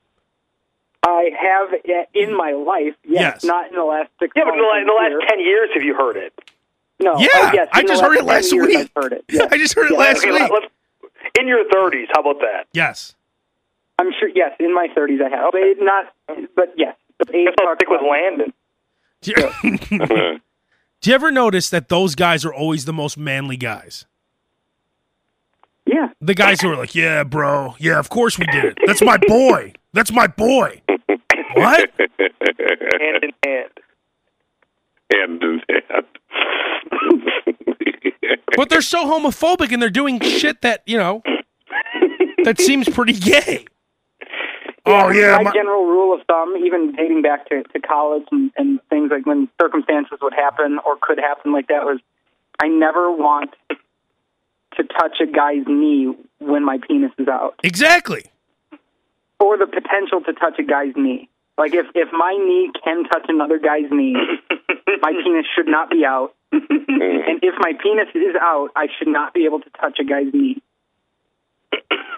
[1.03, 1.73] I have
[2.13, 2.37] in mm.
[2.37, 3.43] my life, yes, Yes.
[3.43, 4.33] not in the last six.
[4.35, 6.33] Yeah, but in the, in the months last ten years, have you heard it?
[6.99, 7.17] No.
[7.17, 8.77] Yeah, oh, yes, I just heard it last 10 years week.
[8.77, 9.25] I've heard it.
[9.27, 9.47] Yes.
[9.51, 9.97] I just heard it Yeah.
[9.99, 10.41] last Okay, week.
[10.41, 10.65] let- let's,
[11.39, 12.67] in your thirties, how about that?
[12.73, 13.15] yes.
[13.97, 14.29] I'm sure.
[14.29, 16.13] Yes, in my 30s I have, but not.
[16.55, 18.53] But yes, the age Guess I'll stick with Landon.
[19.21, 20.39] Do you,
[21.01, 24.05] do you ever notice that those guys are always the most manly guys?
[25.85, 26.09] Yeah.
[26.19, 27.75] The guys who are like, "Yeah, bro.
[27.77, 28.77] Yeah, of course we did it.
[28.85, 29.73] That's my boy.
[29.93, 30.81] That's my boy."
[31.53, 31.89] What?
[31.99, 33.71] hand in hand.
[35.11, 36.05] hand in hand.
[38.55, 41.21] But they're so homophobic and they're doing shit that, you know,
[42.43, 43.65] that seems pretty gay.
[44.85, 48.51] Oh yeah, my, my- general rule of thumb, even dating back to, to college and,
[48.57, 51.99] and things like when circumstances would happen or could happen like that was,
[52.61, 58.25] I never want to touch a guy's knee when my penis is out, exactly.
[59.41, 61.27] Or the potential to touch a guy's knee.
[61.57, 64.15] Like if if my knee can touch another guy's knee,
[65.01, 66.33] my penis should not be out.
[66.53, 67.01] Mm-hmm.
[67.01, 70.33] And if my penis is out, I should not be able to touch a guy's
[70.33, 70.61] knee.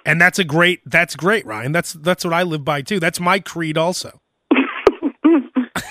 [0.05, 1.71] And that's a great that's great, Ryan.
[1.71, 2.99] That's that's what I live by too.
[2.99, 4.19] That's my creed also.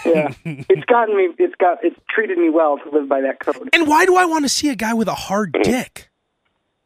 [0.04, 1.28] Yeah, it's gotten me.
[1.38, 1.78] It's got.
[1.82, 3.70] It's treated me well to live by that code.
[3.72, 5.62] And why do I want to see a guy with a hard mm.
[5.62, 6.10] dick?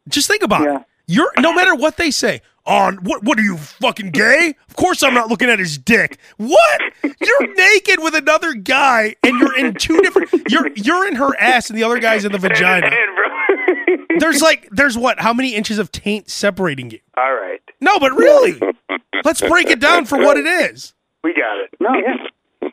[0.07, 0.79] Just think about Yeah.
[0.79, 0.85] it.
[1.07, 2.41] You're no matter what they say.
[2.67, 3.23] On what?
[3.23, 4.53] What are you fucking gay?
[4.67, 6.17] Of course I'm not looking at his dick.
[6.35, 6.81] What?
[7.01, 10.29] You're naked with another guy, and you're in two different.
[10.49, 12.91] You're you're in her ass, and the other guy's in the vagina.
[14.19, 15.19] There's like there's what?
[15.19, 16.99] How many inches of taint separating you?
[17.15, 18.59] All right, No, but really,
[19.23, 20.93] let's break it down for what it is.
[21.23, 21.69] we got it.
[21.79, 22.69] No, yeah.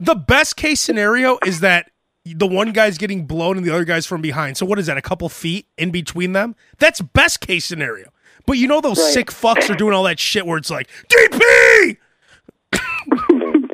[0.00, 1.90] The best case scenario is that
[2.24, 4.56] the one guy's getting blown and the other guy's from behind.
[4.56, 4.96] So what is that?
[4.96, 6.56] A couple feet in between them?
[6.78, 8.10] That's best case scenario.
[8.48, 9.12] But you know those Right.
[9.12, 11.98] sick fucks are doing all that shit where it's like DP.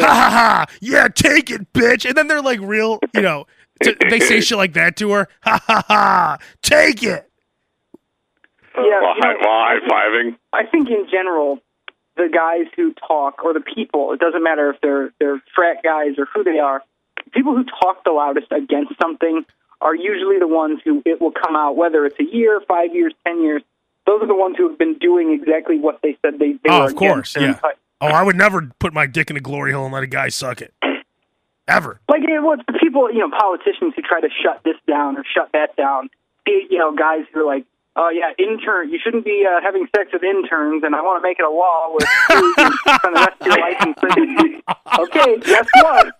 [0.00, 0.66] Ha ha ha!
[0.80, 2.04] Yeah, take it, bitch.
[2.04, 3.46] And then they're like real, you know.
[3.82, 5.28] t- they say shit like that to her.
[5.44, 6.38] Ha ha ha!
[6.62, 7.30] Take it.
[8.76, 10.36] Yeah, while, you know, high fiving.
[10.52, 11.60] I think in general,
[12.16, 16.18] the guys who talk or the people, it doesn't matter if they're they're frat guys
[16.18, 16.82] or who they are,
[17.32, 19.44] people who talk the loudest against something
[19.84, 23.12] are usually the ones who it will come out, whether it's a year, five years,
[23.26, 23.62] ten years.
[24.06, 26.80] Those are the ones who have been doing exactly what they said they, they Oh,
[26.80, 27.48] were of course, yeah.
[27.50, 30.06] entire- Oh, I would never put my dick in a glory hole and let a
[30.06, 30.74] guy suck it.
[31.66, 31.98] Ever.
[32.10, 35.24] Like it was the people, you know, politicians who try to shut this down or
[35.24, 36.10] shut that down.
[36.46, 37.64] You know, guys who are like,
[37.96, 41.26] oh yeah, intern, you shouldn't be uh, having sex with interns, and I want to
[41.26, 42.06] make it a law where
[42.68, 44.62] you spend the rest of your life in prison.
[45.00, 46.14] okay, guess what?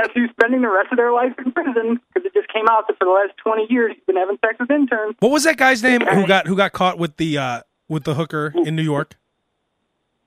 [0.00, 2.00] Guess who's spending the rest of their life in prison?
[2.14, 4.56] Because it just came out that for the last twenty years he's been having sex
[4.58, 5.14] with interns.
[5.20, 8.14] What was that guy's name who got who got caught with the uh with the
[8.14, 9.16] hooker in New York?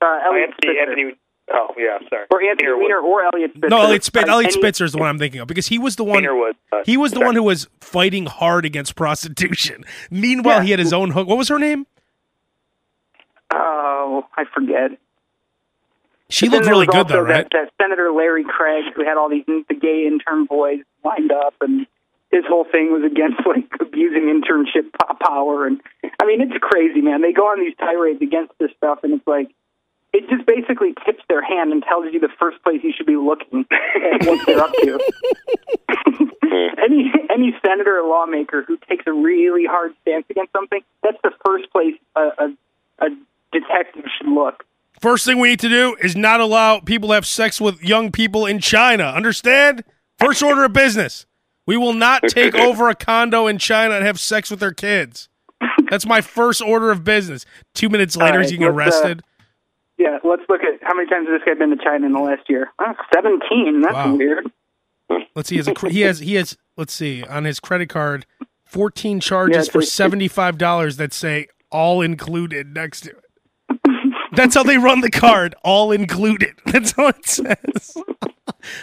[0.01, 0.79] Uh, Eliot Anthony, Spitzer.
[0.81, 1.15] Anthony.
[1.51, 2.25] Oh yeah, sorry.
[2.31, 3.09] or Anthony Peter Weiner Wood.
[3.09, 3.69] or Eliot Spitzer.
[3.69, 4.29] No, Eliot Spitz.
[4.29, 6.17] Uh, Eliot Spitzer is the one I'm thinking of because he was the one.
[6.23, 9.83] Weiner was, uh, He was the one who was fighting hard against prostitution.
[10.11, 10.63] Meanwhile, Yeah.
[10.63, 11.27] he had his own hook.
[11.27, 11.85] What was her name?
[13.53, 14.91] Oh, I forget.
[16.33, 17.47] She Then looked really good though, also right?
[17.51, 21.53] That, that Senator Larry Craig, who had all these the gay intern boys lined up,
[21.61, 21.85] and
[22.31, 24.89] his whole thing was against like abusing internship
[25.21, 25.67] power.
[25.67, 25.79] And
[26.19, 27.21] I mean, it's crazy, man.
[27.21, 29.53] They go on these tirades against this stuff, and it's like
[30.11, 33.15] it just basically tips their hand and tells you the first place you should be
[33.15, 34.99] looking at what they're up to.
[36.81, 41.31] any any senator or lawmaker who takes a really hard stance against something, that's the
[41.45, 43.09] first place a, a, a
[43.51, 44.65] detective should look.
[45.03, 48.09] First thing we need to do is not allow people to have sex with young
[48.09, 49.03] people in China.
[49.03, 49.83] Understand?
[50.17, 51.25] First order of business.
[51.67, 55.27] We will not take over a condo in China and have sex with their kids.
[55.89, 57.45] That's my first order of business.
[57.75, 59.23] Two minutes later, right, he's getting uh, arrested.
[59.97, 62.19] Yeah, let's look at how many times has this guy been to China in the
[62.19, 62.69] last year?
[62.79, 63.81] Oh, Seventeen.
[63.81, 64.15] That's Wow.
[64.15, 64.49] weird.
[65.35, 65.55] Let's see.
[65.55, 66.57] He has, a, he has he has.
[66.77, 68.25] Let's see on his credit card,
[68.63, 73.15] fourteen charges Yeah, for seventy five dollars that say all included next to.
[74.35, 75.55] That's how they run the card.
[75.63, 76.55] All included.
[76.65, 77.97] That's all it says.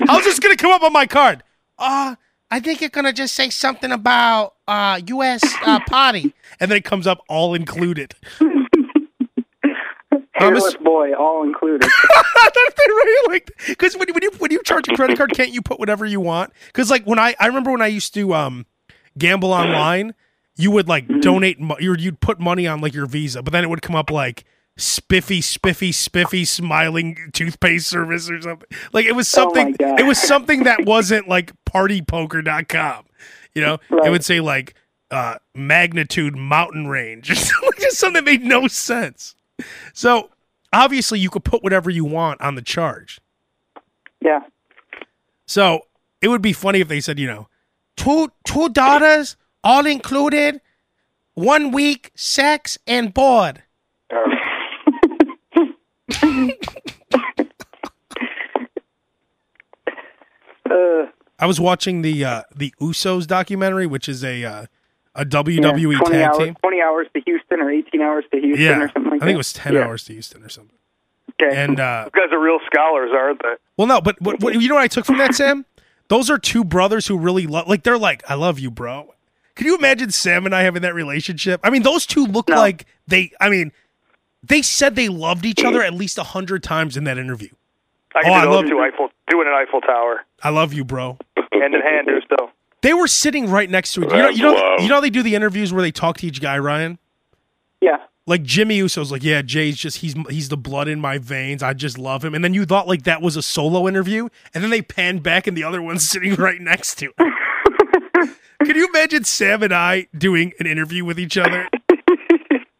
[0.06, 1.42] How's this gonna come up on my card?
[1.78, 2.14] Uh,
[2.50, 5.42] I think you're gonna just say something about uh U.S.
[5.62, 6.34] Uh, party.
[6.60, 8.14] And then it comes up all included.
[10.34, 11.82] Hairless boy, all included.
[12.42, 15.52] That's really like because when, you- when you when you charge a credit card, can't
[15.52, 16.52] you put whatever you want?
[16.68, 18.64] Because like when I I remember when I used to um
[19.18, 20.14] gamble online,
[20.56, 23.64] you would like donate mo- you you'd put money on like your Visa, but then
[23.64, 24.44] it would come up like
[24.80, 28.68] spiffy spiffy spiffy smiling toothpaste service or something.
[28.92, 30.00] Like it was Oh something God.
[30.00, 33.04] it was something that wasn't like partypoker.com.
[33.54, 34.74] You know, it would say like
[35.10, 39.34] uh magnitude mountain range or something, just something that made no sense.
[39.92, 40.30] So
[40.72, 43.20] obviously you could put whatever you want on the charge.
[44.20, 44.40] yeah.
[45.46, 45.82] So
[46.22, 47.48] it would be funny if they said, you know,
[47.96, 50.60] Two two daughters, all included.
[51.34, 53.62] One week, sex and board.
[60.68, 61.06] Uh,
[61.38, 64.66] I was watching the uh, the Usos documentary, which is a uh,
[65.14, 66.54] a Yeah, WWE 20 tag hours, team.
[66.60, 69.24] 20 hours to Houston or 18 hours to Houston Yeah, or something like I that.
[69.26, 69.80] think it was ten Yeah.
[69.84, 70.76] hours to Houston or something.
[71.42, 71.56] Okay.
[71.56, 73.54] And uh, You guys are real scholars, aren't they?
[73.76, 75.64] well, no, but what, what you know what I took from that, Sam?
[76.08, 77.68] Those are two brothers who really love.
[77.68, 79.14] Like they're like, I love you, bro.
[79.54, 81.60] Can you imagine Sam and I having that relationship?
[81.62, 82.56] I mean, those two look No.
[82.56, 83.30] like they.
[83.40, 83.72] I mean,
[84.42, 87.50] they said they loved each other at least a hundred times in that interview.
[88.14, 90.84] I can Oh, I love those two Eiffel, doing an Eiffel Tower, I love you,
[90.84, 91.18] bro.
[91.52, 92.50] hand in hand, do so.
[92.82, 94.10] They were sitting right next to each.
[94.10, 94.94] You know, you know, you know.
[94.96, 96.98] how They do the interviews where they talk to each guy, Ryan.
[97.80, 97.98] yeah.
[98.26, 101.62] Like Jimmy Uso's like, yeah, Jay's just he's he's the blood in my veins.
[101.64, 102.32] I just love him.
[102.34, 105.46] And then you thought like that was a solo interview, and then they panned back
[105.48, 107.12] and the other one's sitting right next to him.
[108.64, 111.68] Can you imagine Sam and I doing an interview with each other?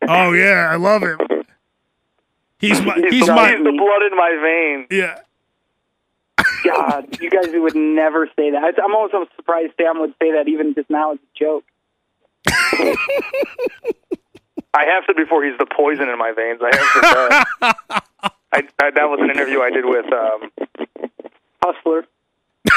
[0.09, 1.19] oh yeah, I love him.
[2.61, 4.87] He's my He's, he's the, my he's the blood in my veins.
[4.91, 5.21] yeah.
[6.65, 8.75] God, you guys would never say that.
[8.83, 11.65] I'm almost surprised Sam would say that even just now as a joke.
[14.73, 16.61] I have to before he's the poison in my veins.
[16.63, 17.03] I have to.
[17.03, 17.11] say.
[18.53, 20.51] I, I, that was an interview I did with um,
[21.63, 22.05] Hustler.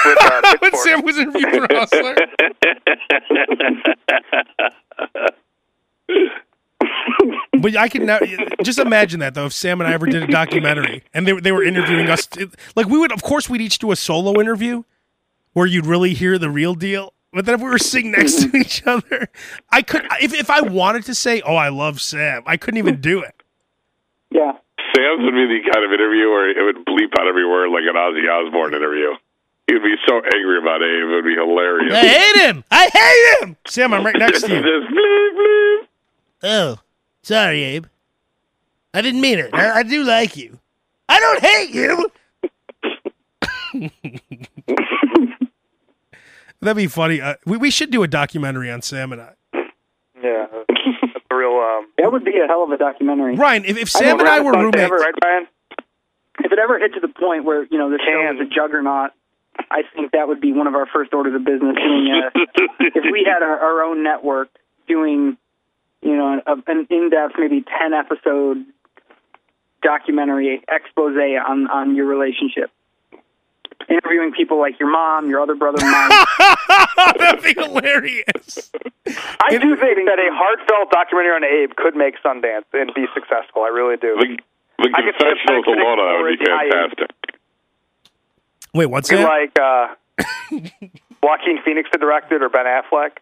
[0.06, 2.16] with uh, when Sam was interviewing for Hustler.
[7.64, 8.20] But I can now
[8.62, 9.46] just imagine that though.
[9.46, 12.28] If Sam and I ever did a documentary and they they were interviewing us,
[12.76, 14.84] like we would, of course, we'd each do a solo interview
[15.54, 17.14] where you'd really hear the real deal.
[17.32, 19.30] But then if we were sitting next to each other,
[19.72, 23.00] I could if if I wanted to say, "Oh, I love Sam," I couldn't even
[23.00, 23.42] do it.
[24.30, 24.52] Yeah.
[24.94, 27.84] Sam's would be the kind of interview where it would bleep out every word like
[27.88, 29.16] an Ozzy Osbourne interview.
[29.68, 31.94] He'd be so angry about Abe, it would be hilarious.
[31.96, 32.64] I hate him.
[32.70, 33.58] I hate him.
[33.66, 34.56] Sam, I'm right next to you.
[34.62, 35.88] Just bleep, bleep.
[36.44, 36.80] Oh,
[37.24, 37.86] sorry, Abe.
[38.94, 39.54] I didn't mean it.
[39.54, 40.60] I, I do like you.
[41.10, 42.12] I don't hate you.
[46.62, 47.20] That'd be funny.
[47.20, 49.34] Uh, we we should do a documentary on Sam and I.
[50.24, 50.70] Yeah, that's
[51.32, 51.50] a real.
[51.60, 53.36] Um, That would be a hell of a documentary.
[53.36, 55.48] Ryan, if, if I Sam know and I were roommates, ever- right, Brian?
[56.40, 59.12] If it ever hit to the point where, you know, the show is a juggernaut,
[59.70, 61.76] I think that would be one of our first orders of business.
[61.76, 62.32] Doing a,
[62.80, 64.50] if we had our, our own network
[64.88, 65.38] doing,
[66.04, 68.66] you know, a, an in-depth, maybe 10 episode
[69.82, 72.72] documentary expose on, on your relationship.
[73.90, 76.28] Interviewing people like your mom, your other brother, Mike.
[77.18, 78.72] that'd be hilarious.
[79.06, 83.64] I do think that a heartfelt documentary on Abe could make Sundance and be successful.
[83.64, 84.16] I really do.
[84.16, 84.38] The,
[84.78, 87.40] the I could see the confessionals Mexican alone that would be fantastic.
[88.74, 89.28] Wait, what's Be that?
[89.28, 89.96] like uh,
[91.22, 93.18] Joaquin Phoenix had directed or Ben Affleck.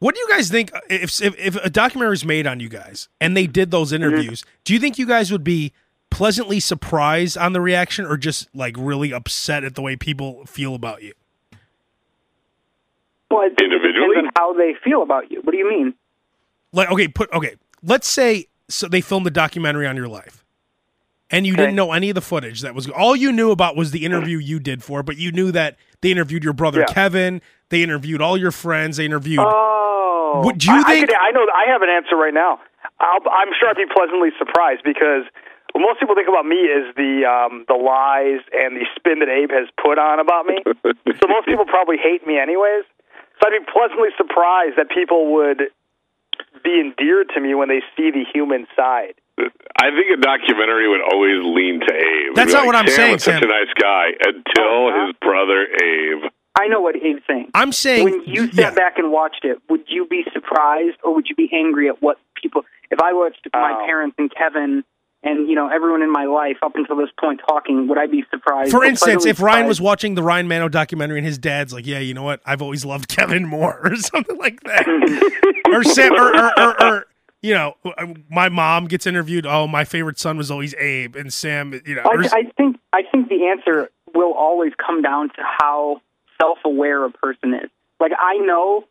[0.00, 2.70] What do you guys think uh, if if, if a documentary is made on you
[2.70, 4.02] guys and they did those mm-hmm.
[4.02, 4.42] interviews?
[4.64, 5.72] Do you think you guys would be
[6.08, 10.74] pleasantly surprised on the reaction or just like really upset at the way people feel
[10.74, 11.12] about you?
[13.30, 14.16] Well, it Individually?
[14.16, 15.40] depends on how they feel about you.
[15.42, 15.94] What do you mean?
[16.72, 20.44] Like okay, put okay, let's say so they filmed a documentary on your life.
[21.32, 21.62] And you Okay.
[21.62, 24.38] didn't know any of the footage that was all you knew about was the interview
[24.38, 26.92] you did for, but you knew that they interviewed your brother Yeah.
[26.92, 31.18] Kevin, they interviewed all your friends, they interviewed Oh, Would you I, I, think- could-
[31.18, 31.46] I know.
[31.54, 32.60] I have an answer right now.
[33.00, 35.24] I'll, I'm sure I'd be pleasantly surprised because
[35.72, 39.28] what most people think about me is the um, the lies and the spin that
[39.28, 40.58] Abe has put on about me.
[41.20, 42.84] so most people probably hate me anyways.
[43.38, 45.68] So I'd be pleasantly surprised that people would
[46.64, 49.14] be endeared to me when they see the human side.
[49.80, 52.34] I think a documentary would always lean to Abe.
[52.34, 55.06] That's It'd be not what I'm Sam saying, was such a nice guy until Oh,
[55.06, 56.30] his brother Abe.
[56.58, 57.50] I know what Abe's saying.
[57.54, 58.70] I'm saying when you sat yeah.
[58.74, 62.18] back and watched it, would you be surprised or would you be angry at what
[62.40, 62.62] people?
[62.90, 63.86] If I watched my Oh.
[63.86, 64.84] parents and Kevin
[65.22, 68.24] and you know everyone in my life up until this point talking, would I be
[68.30, 68.70] surprised?
[68.72, 71.86] For instance, pleasantly if Ryan was watching the Ryan Manno documentary and his dad's like,
[71.86, 72.40] "Yeah, you know what?
[72.44, 74.86] I've always loved Kevin more," or something like that,
[75.72, 77.06] or Sam, or, or, or, or
[77.42, 79.46] you know, uh, my mom gets interviewed.
[79.46, 83.02] Oh, my favorite son was always Abe, and Sam, you know, I, I think I
[83.10, 86.00] think the answer will always come down to how
[86.40, 87.70] self-aware a person is.
[88.00, 88.84] Like I know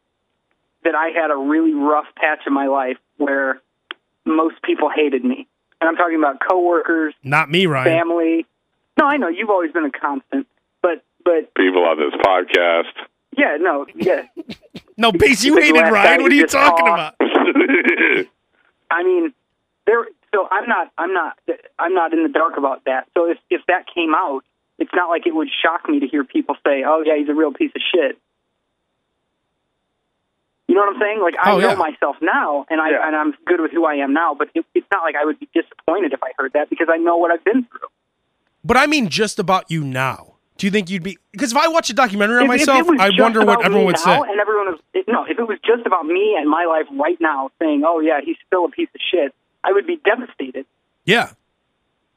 [0.84, 3.62] that I had a really rough patch in my life where
[4.26, 5.48] most people hated me,
[5.82, 7.86] and I'm talking about coworkers, not me, Ryan.
[8.00, 8.46] family.
[9.00, 10.48] No, I know you've always been a constant,
[10.82, 12.92] but but People on this podcast.
[13.38, 14.24] yeah, no, yeah.
[14.98, 16.22] No, Bass, you hated last Ryan.
[16.24, 17.16] What are you talking talked.
[17.22, 18.28] about?
[18.92, 19.34] I mean,
[19.86, 20.06] there.
[20.34, 20.92] So I'm not.
[20.98, 21.38] I'm not.
[21.78, 23.08] I'm not in the dark about that.
[23.16, 24.42] So if if that came out,
[24.78, 27.34] it's not like it would shock me to hear people say, "Oh yeah, he's a
[27.34, 28.18] real piece of shit."
[30.68, 31.20] You know what I'm saying?
[31.22, 31.76] Like I Oh, know yeah.
[31.76, 33.08] myself now, and I Yeah.
[33.08, 34.36] and I'm good with who I am now.
[34.36, 36.98] But it, it's not like I would be disappointed if I heard that because I
[36.98, 37.90] know what I've been through.
[38.64, 40.36] But I mean, just about you now.
[40.60, 41.18] Do you think you'd be?
[41.32, 43.86] Because if I watch a documentary on If- if myself, was I wonder what everyone
[43.88, 44.14] would say.
[44.14, 45.24] And everyone was if- no.
[45.24, 48.36] If it was just about me and my life right now, saying, "Oh yeah, he's
[48.46, 49.34] still a piece of shit,"
[49.64, 50.66] I would be devastated.
[51.06, 51.32] Yeah.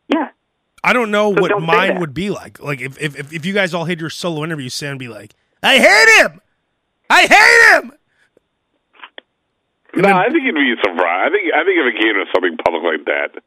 [0.08, 0.28] Yeah.
[0.84, 2.60] I don't know So what don't mine would be like.
[2.60, 5.06] Like if, if if if you guys all had your solo interview, Sam would be
[5.08, 6.40] like, "I hate him,
[7.08, 7.92] I hate him."
[9.94, 10.98] No, I think you'd be surprised.
[11.00, 13.40] I think I think if it came to something public like that,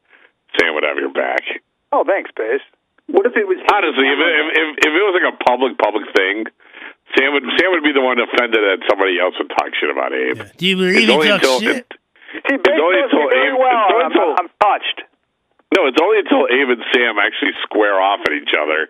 [0.57, 1.41] Sam would have your back.
[1.91, 2.61] Oh, thanks, Bass.
[3.07, 6.05] What if it was Honestly, if if if, if it was like a public public
[6.15, 6.45] thing,
[7.13, 10.11] Sam would Sam would be the one offended that somebody else would talk shit about
[10.13, 10.41] Abe.
[10.57, 11.85] Do you It's really only talk until shit?
[11.85, 11.93] it-
[12.49, 13.71] See, Bass only knows me until very Abe- well.
[13.71, 14.97] it's only I'm, until- I'm touched.
[15.71, 18.89] no, it's only until Abe and Sam actually square off at each other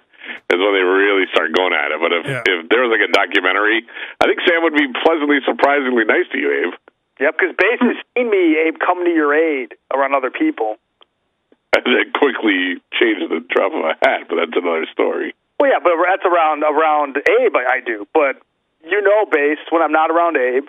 [0.49, 1.99] is when they really start going at it.
[2.01, 2.41] But if Yeah.
[2.41, 3.85] if there was like a documentary,
[4.17, 6.73] I think Sam would be pleasantly surprisingly nice to you, Abe.
[7.19, 10.77] Yep, because Bass has seen me, Abe, come to your aid around other people.
[11.83, 15.35] And then quickly change the drop of a hat, but that's another story.
[15.59, 17.55] Well, yeah, but that's around around Abe.
[17.55, 18.39] I, I do, but
[18.83, 20.67] you know, Bass, when I'm not around Abe,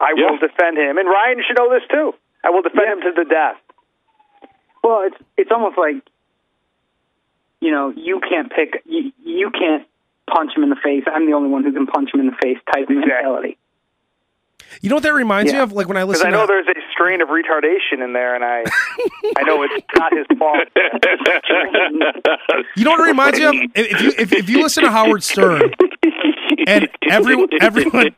[0.00, 0.30] I Yeah.
[0.30, 2.14] will defend him, and Ryan should know this too.
[2.42, 3.56] I will defend him to the death.
[4.82, 6.02] Well, it's it's almost like
[7.60, 9.86] you know you can't pick you, you can't
[10.28, 11.04] punch him in the face.
[11.06, 13.58] I'm the only one who can punch him in the face type of mentality.
[14.80, 15.72] You know what that reminds me of?
[15.72, 18.44] Like when I listen I know to there's a strain of retardation in there, and
[18.44, 18.64] I
[19.36, 20.68] I know it's not his fault.
[22.76, 23.54] You know what it reminds me of?
[23.74, 25.72] If you if, if you listen to Howard Stern
[26.66, 28.14] and everyone everyone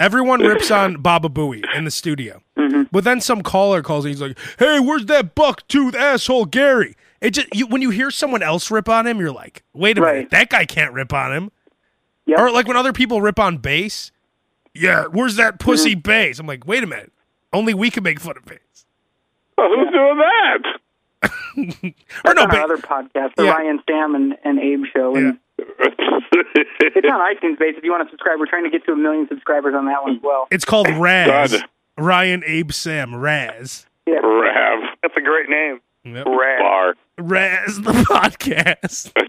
[0.00, 2.82] everyone rips on Baba Booey in the studio, mm-hmm.
[2.92, 6.96] but then some caller calls and he's like, "Hey, where's that buck tooth asshole Gary?"
[7.20, 10.00] It just you, when you hear someone else rip on him, you're like, "Wait a
[10.00, 11.50] minute, that guy can't rip on him."
[12.26, 12.38] Yep.
[12.38, 14.10] Or like when other people rip on bass,
[14.74, 16.00] yeah, where's that pussy mm-hmm.
[16.00, 16.38] bass?
[16.38, 17.12] I'm like, wait a minute,
[17.52, 18.58] only we can make fun of bass.
[19.56, 20.62] Well, who's doing that?
[22.26, 23.52] Or no, on our ba- other podcast, the Yeah.
[23.52, 27.58] Ryan Sam and, and Abe show, and it's on iTunes.
[27.58, 27.74] Bass.
[27.76, 30.02] If you want to subscribe, we're trying to get to a million subscribers on that
[30.02, 30.48] one as well.
[30.50, 31.52] It's called Raz.
[31.52, 31.62] God.
[31.96, 33.86] Ryan, Abe, Sam, Raz.
[34.06, 34.14] Yeah.
[34.16, 35.80] Rav That's a great name.
[36.04, 36.26] Yep.
[36.26, 36.58] Rad.
[36.60, 36.94] bar.
[37.18, 39.12] Raz the podcast.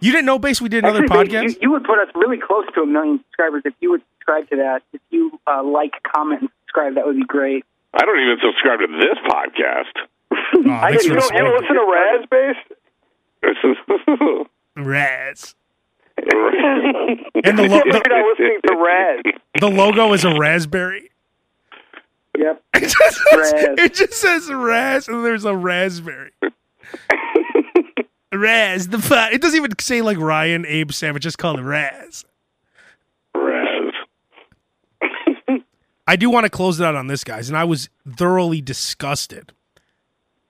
[0.00, 1.50] You didn't know Bass we did another Actually, podcast?
[1.54, 4.48] You, you would put us really close to a million subscribers if you would subscribe
[4.50, 4.82] to that.
[4.92, 7.64] If you uh, like, comment, and subscribe, that would be great.
[7.94, 9.92] I don't even subscribe to this podcast.
[10.70, 12.56] Aw, I thanks didn't for You the don't, you don't listen to Raz Bass?
[14.76, 15.54] Raz.
[17.44, 19.22] And the, lo- You're the, not listening to Raz.
[19.60, 21.10] the logo is a raspberry.
[22.38, 22.62] Yep.
[22.74, 23.78] It just, says, Raz.
[23.78, 26.30] it just says Raz and there's a raspberry.
[28.32, 29.32] Raz the pot.
[29.32, 31.16] It doesn't even say like Ryan, Abe, Sam.
[31.16, 32.24] It's just called Raz.
[33.34, 33.92] Raz.
[36.06, 39.52] I do want to close it out on this, guys, and I was thoroughly disgusted.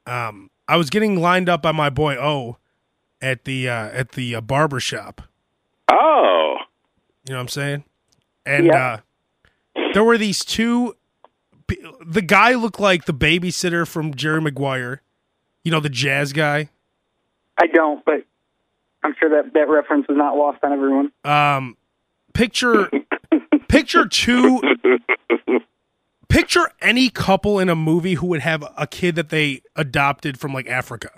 [0.07, 2.59] Um, I was getting lined up by my boy O
[3.22, 5.22] at the uh, at the uh, barber shop.
[5.91, 6.57] Oh.
[7.26, 7.84] You know what I'm saying?
[8.47, 8.99] And Yeah.
[9.76, 10.95] uh, there were these two.
[12.07, 15.03] The guy looked like the babysitter from Jerry Maguire.
[15.64, 16.71] You know the jazz guy.
[17.61, 18.25] I don't, but
[19.03, 21.12] I'm sure that that reference was not lost on everyone.
[21.25, 21.77] Um,
[22.33, 22.91] picture,
[23.69, 24.61] picture two.
[26.29, 30.53] Picture any couple in a movie who would have a kid that they adopted from
[30.53, 31.11] like Africa,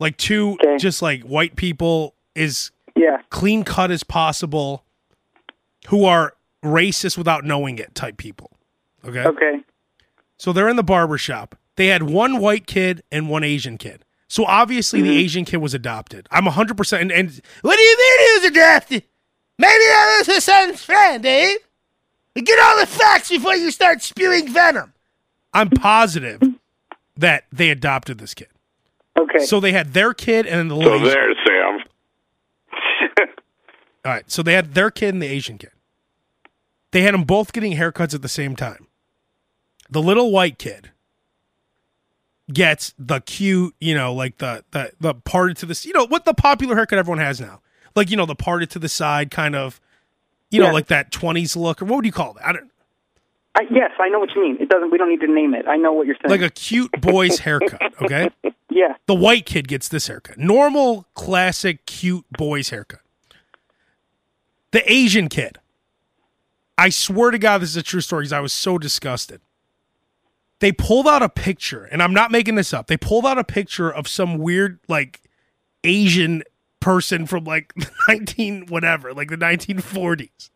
[0.00, 0.78] like two Okay.
[0.78, 3.18] just like white people is Yeah.
[3.28, 4.82] clean cut as possible,
[5.88, 6.34] who are
[6.64, 8.50] racist without knowing it type people.
[9.06, 9.24] Okay.
[9.24, 9.60] Okay.
[10.36, 11.56] So they're in the barber shop.
[11.76, 14.04] They had one white kid and one Asian kid.
[14.28, 15.18] So obviously the mm-hmm.
[15.18, 16.26] Asian kid was adopted.
[16.30, 19.02] I'm 100% and, and what do you mean he was adopted?
[19.58, 21.58] Maybe that was his son's friend, Dave.
[22.34, 24.92] Get all the facts before you start spewing venom.
[25.52, 26.42] I'm positive
[27.16, 28.48] that they adopted this kid.
[29.16, 29.44] Okay.
[29.46, 31.78] So they had their kid and then the So little Asian- there, Sam.
[34.04, 34.30] All right.
[34.30, 35.70] So they had their kid and the Asian kid.
[36.90, 38.88] They had them both getting haircuts at the same time.
[39.94, 40.90] The little white kid
[42.52, 46.24] gets the cute, you know, like the the the parted to the you know what
[46.24, 47.60] the popular haircut everyone has now,
[47.94, 49.80] like you know the parted to the side kind of,
[50.50, 52.44] you know, like that twenties look or what would you call that?
[52.44, 52.70] I don't
[53.54, 54.56] I, yes, I know what you mean.
[54.60, 54.90] It doesn't.
[54.90, 55.68] We don't need to name it.
[55.68, 56.28] I know what you're saying.
[56.30, 57.80] like a cute boy's haircut.
[58.02, 58.30] Okay,
[58.68, 58.96] yeah.
[59.06, 63.00] the white kid gets this haircut, normal, classic, cute boy's haircut.
[64.72, 65.58] The Asian kid.
[66.76, 69.40] I swear to God, this is a true story because I was so disgusted.
[70.60, 72.86] They pulled out a picture, and I'm not making this up.
[72.86, 75.20] They pulled out a picture of some weird, like,
[75.84, 76.42] Asian
[76.80, 77.72] person from like
[78.08, 80.50] 19 whatever, like the 1940s.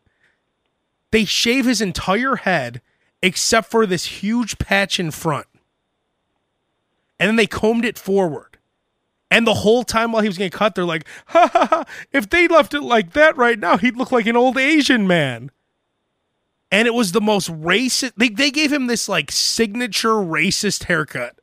[1.10, 2.82] They shave his entire head
[3.22, 5.46] except for this huge patch in front.
[7.18, 8.58] And then they combed it forward.
[9.30, 12.28] And the whole time while he was getting cut, they're like, ha ha ha, if
[12.28, 15.50] they left it like that right now, he'd look like an old Asian man.
[16.70, 18.12] And it was the most racist.
[18.16, 21.38] They, they gave him this like signature racist haircut.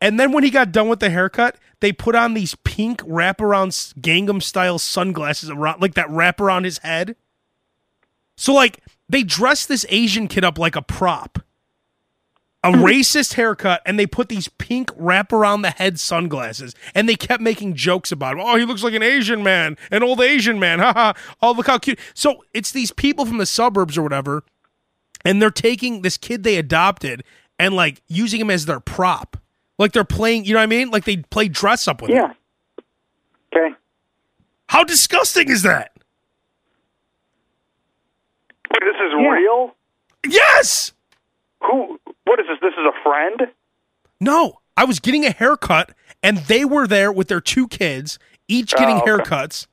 [0.00, 3.94] And then when he got done with the haircut, they put on these pink wraparound
[4.00, 7.16] Gangnam style sunglasses around, like that wrap around his head.
[8.36, 11.38] So like they dressed this Asian kid up like a prop,
[12.64, 17.16] a racist haircut, and they put these pink wrap around the head sunglasses, and they
[17.16, 18.40] kept making jokes about him.
[18.40, 20.78] Oh, he looks like an Asian man, an old Asian man.
[20.80, 21.12] Haha.
[21.40, 21.98] oh, look how cute.
[22.14, 24.44] So it's these people from the suburbs or whatever,
[25.24, 27.24] and they're taking this kid they adopted
[27.58, 29.36] and like using him as their prop.
[29.78, 30.90] Like they're playing, you know what I mean?
[30.90, 32.16] Like they play dress up with him.
[32.18, 32.32] Yeah.
[33.56, 33.74] Okay.
[34.68, 35.92] How disgusting is that?
[38.72, 39.28] Wait, this is Yeah.
[39.28, 39.74] real.
[40.26, 40.92] Yes.
[41.66, 41.98] Who?
[42.24, 42.58] What is this?
[42.60, 43.52] This is a friend.
[44.20, 45.92] No, I was getting a haircut,
[46.22, 49.10] and they were there with their two kids, each getting Oh, okay.
[49.10, 49.66] haircuts.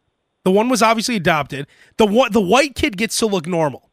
[0.43, 1.67] The one was obviously adopted.
[1.97, 3.89] The one, the white kid gets to look normal.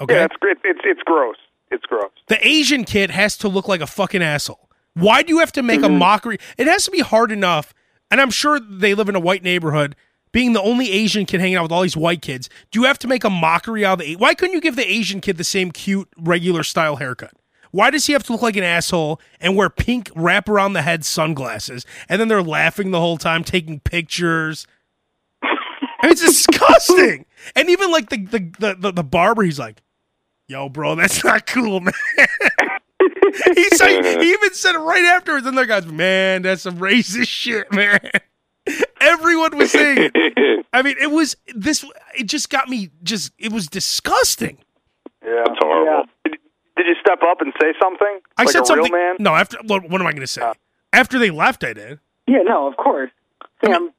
[0.00, 0.14] Okay.
[0.14, 1.36] Yeah, it's it's it's, it's gross.
[1.70, 2.10] It's gross.
[2.26, 4.68] the Asian kid has to look like a fucking asshole.
[4.94, 5.98] Why do you have to make a mm-hmm.
[5.98, 6.38] mockery?
[6.58, 7.72] It has to be hard enough,
[8.10, 9.94] and I'm sure they live in a white neighborhood.
[10.32, 12.98] Being the only Asian kid hanging out with all these white kids, do you have
[13.00, 14.16] to make a mockery out of the?
[14.16, 17.32] Why couldn't you give the Asian kid the same cute, regular style haircut?
[17.72, 20.82] Why does he have to look like an asshole and wear pink wrap around the
[20.82, 21.86] head sunglasses?
[22.08, 24.66] And then they're laughing the whole time, taking pictures.
[25.42, 27.26] I mean, it's disgusting.
[27.56, 29.82] and even like the the, the the barber, he's like,
[30.48, 31.92] "Yo, bro, that's not cool, man."
[33.54, 35.46] he said he even said it right afterwards.
[35.46, 38.00] And the guys, man, that's some racist shit, man.
[39.00, 40.66] Everyone was saying it.
[40.72, 41.84] I mean, it was this.
[42.16, 42.90] It just got me.
[43.02, 44.58] Just it was disgusting.
[45.24, 46.04] Yeah, That's horrible.
[46.24, 46.36] Did,
[46.76, 48.20] did you step up and say something?
[48.36, 48.92] I like said a something.
[48.92, 49.16] Real man?
[49.18, 50.42] No, after what, what am I going to say?
[50.42, 50.54] Uh.
[50.92, 51.98] after they left, I did.
[52.26, 53.10] Yeah, no, of course.
[53.64, 53.90] Sam,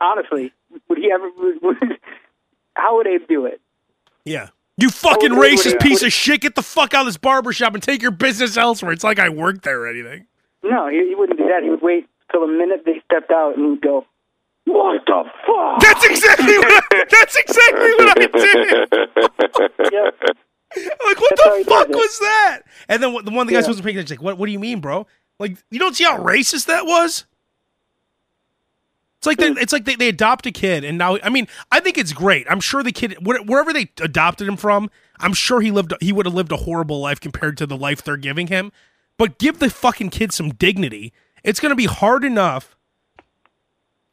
[0.00, 0.52] honestly,
[0.88, 1.30] would he ever?
[1.38, 1.76] Would, would,
[2.74, 3.60] how would Abe do it?
[4.24, 4.48] Yeah.
[4.78, 6.40] You fucking Oh, would- racist would- piece would- of shit!
[6.42, 8.92] Get the fuck out of this barber shop and take your business elsewhere.
[8.92, 10.26] It's like I worked there or anything.
[10.62, 11.62] No, he, he wouldn't do that.
[11.62, 14.04] He would wait till the minute they stepped out and go,
[14.64, 16.84] "What the fuck?" That's exactly what.
[16.92, 19.92] I, that's exactly what I did.
[19.92, 20.14] Yep.
[21.04, 22.60] Like, what That's the fuck was that?
[22.88, 23.68] And then the one the guys Yeah.
[23.68, 24.38] was picking, like, what?
[24.38, 25.06] What do you mean, bro?
[25.38, 27.26] Like, you don't see how racist that was?
[29.18, 31.78] It's like they, it's like they, they adopt a kid, and now I mean I
[31.80, 32.46] think it's great.
[32.50, 36.26] I'm sure the kid wherever they adopted him from, I'm sure he lived he would
[36.26, 38.72] have lived a horrible life compared to the life they're giving him.
[39.18, 41.12] But give the fucking kid some dignity.
[41.44, 42.76] It's going to be hard enough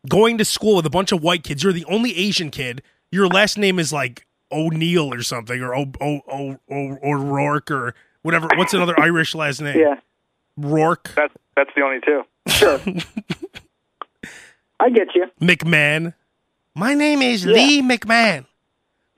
[0.07, 1.63] going to school with a bunch of white kids.
[1.63, 2.81] You're the only Asian kid.
[3.11, 7.93] Your last name is like O'Neill or something, or O O O O O'Rourke or
[8.21, 8.47] whatever.
[8.55, 9.77] What's another Irish last name?
[9.79, 9.95] Yeah,
[10.57, 12.23] Rourke That's that's the only two.
[12.47, 12.79] sure.
[14.79, 16.13] I get you, McMahon.
[16.75, 17.53] My name is Yeah.
[17.53, 18.45] Lee McMahon.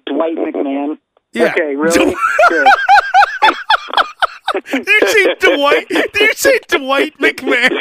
[0.07, 0.97] Dwight McMahon.
[1.33, 1.51] Yeah.
[1.51, 2.15] Okay, really?
[4.71, 5.87] Did you say Dwight?
[5.89, 7.71] Did you say Dwight McMahon?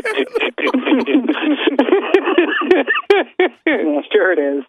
[3.66, 4.64] yeah, sure it is.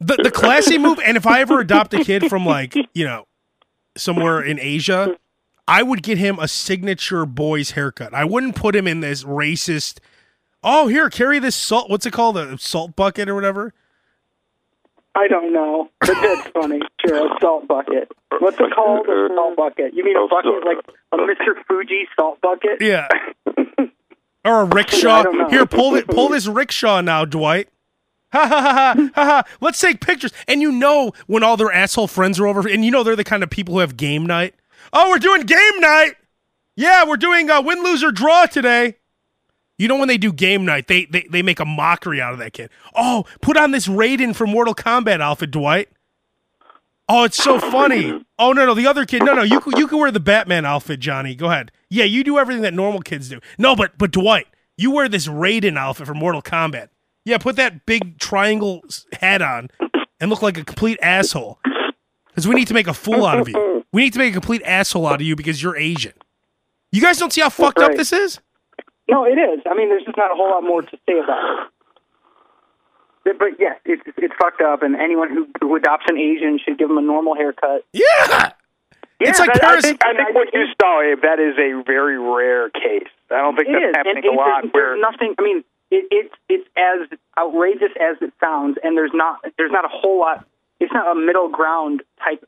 [0.00, 0.98] The the classy move.
[1.04, 3.26] And if I ever adopt a kid from like you know
[3.96, 5.16] somewhere in Asia,
[5.66, 8.12] I would get him a signature boy's haircut.
[8.12, 9.98] I wouldn't put him in this racist.
[10.62, 11.88] Oh, here, carry this salt.
[11.90, 12.36] What's it called?
[12.36, 13.72] A salt bucket or whatever.
[15.14, 16.80] I don't know, but that's funny.
[17.06, 18.10] Sure, a salt bucket.
[18.38, 19.06] What's it called?
[19.08, 19.94] A salt bucket.
[19.94, 20.78] You mean a bucket like
[21.12, 21.62] a Mr.
[21.68, 22.80] Fuji salt bucket?
[22.80, 23.08] Yeah.
[24.44, 25.22] Or a rickshaw.
[25.22, 25.48] don't know.
[25.48, 26.08] Here, pull it.
[26.08, 27.68] Pull this rickshaw now, Dwight.
[28.32, 29.42] Ha ha ha ha ha ha.
[29.60, 30.32] Let's take pictures.
[30.48, 33.24] And you know when all their asshole friends are over, and you know they're the
[33.24, 34.54] kind of people who have game night.
[34.92, 36.14] Oh, we're doing game night.
[36.74, 38.96] Yeah, we're doing uh, win, lose, or draw today.
[39.78, 42.38] You know when they do game night, they, they they make a mockery out of
[42.38, 42.70] that kid.
[42.94, 45.88] Oh, put on this Raiden from Mortal Kombat outfit, Dwight.
[47.08, 48.24] Oh, it's so funny.
[48.38, 49.24] Oh no, no, the other kid.
[49.24, 51.34] No, no, you you could wear the Batman outfit, Johnny.
[51.34, 51.72] Go ahead.
[51.88, 53.40] Yeah, you do everything that normal kids do.
[53.58, 54.46] No, but but Dwight,
[54.76, 56.88] you wear this Raiden outfit from Mortal Kombat.
[57.24, 58.82] Yeah, put that big triangle
[59.20, 59.68] hat on
[60.20, 61.58] and look like a complete asshole.
[62.28, 63.84] Because we need to make a fool out of you.
[63.92, 66.14] We need to make a complete asshole out of you because you're Asian.
[66.90, 68.40] You guys don't see how fucked up this is?
[69.12, 69.60] No, it is.
[69.68, 71.68] I mean, there's just not a whole lot more to say about it.
[73.24, 76.78] But, but yes, it's it's fucked up, and anyone who who adopts an Asian should
[76.78, 77.84] give them a normal haircut.
[77.92, 78.52] Yeah.
[79.20, 82.18] It's like I, I think, I think what you saw, Abe, that is a very
[82.18, 83.06] rare case.
[83.30, 84.62] I don't think that's is, and happening it, a lot.
[84.62, 85.34] there's, Where there's nothing.
[85.38, 85.58] I mean,
[85.92, 90.18] it, it's it's as outrageous as it sounds, and there's not there's not a whole
[90.18, 90.44] lot.
[90.80, 92.42] It's not a middle ground type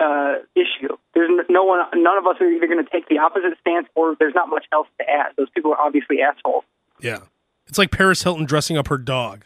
[0.00, 0.96] uh, issue.
[1.14, 1.80] There's no one.
[1.94, 4.64] None of us are either going to take the opposite stance, or there's not much
[4.72, 5.32] else to add.
[5.36, 6.64] Those people are obviously assholes.
[7.00, 7.20] Yeah.
[7.66, 9.44] It's like Paris Hilton dressing up her dog.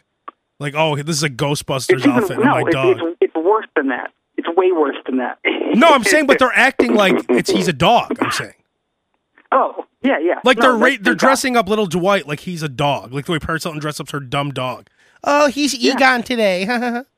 [0.59, 2.97] Like, oh, this is a Ghostbusters It's even, outfit and no, my it's, dog.
[2.97, 4.11] it's, it's worse than that.
[4.37, 5.39] It's way worse than that.
[5.75, 8.17] No, I'm saying, but they're acting like it's he's a dog.
[8.21, 8.53] I'm saying,
[9.51, 10.39] oh, yeah, yeah.
[10.45, 13.25] like No, they're ra- they're that's dressing up little Dwight like he's a dog, like
[13.25, 14.87] the way Paris Hilton dressed up her dumb dog.
[15.25, 16.63] Oh, he's Egon today.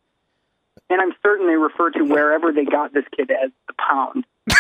[0.90, 4.26] And I'm certain they refer to wherever they got this kid as the pound.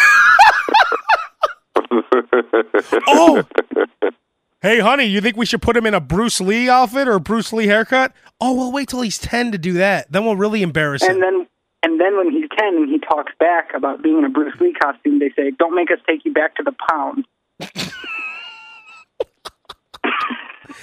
[3.09, 3.43] Oh,
[4.61, 7.19] hey, honey, you think we should put him in a Bruce Lee outfit or a
[7.19, 8.13] Bruce Lee haircut?
[8.41, 10.11] Oh, we'll wait till he's ten to do that.
[10.11, 11.11] Then we'll really embarrass him.
[11.11, 11.47] And then
[11.83, 14.73] and then when he's ten and he talks back about being in a Bruce Lee
[14.73, 17.25] costume, they say, "Don't make us take you back to the pound."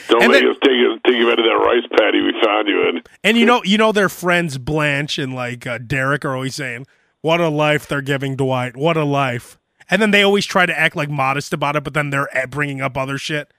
[0.08, 2.68] Don't And then- us take you, take you out of that rice paddy we found
[2.68, 3.02] you in.
[3.22, 6.86] And you know, you know, their friends Blanche and like uh, Derek are always saying,
[7.20, 8.76] "What a life they're giving Dwight!
[8.76, 9.58] What a life!"
[9.90, 12.46] And then they always try to act like modest about it, but then they're uh,
[12.46, 13.52] bringing up other shit.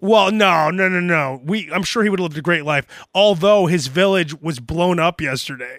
[0.00, 1.40] Well, no, no, no, no.
[1.44, 4.98] We, I'm sure he would have lived a great life, although his village was blown
[4.98, 5.78] up yesterday.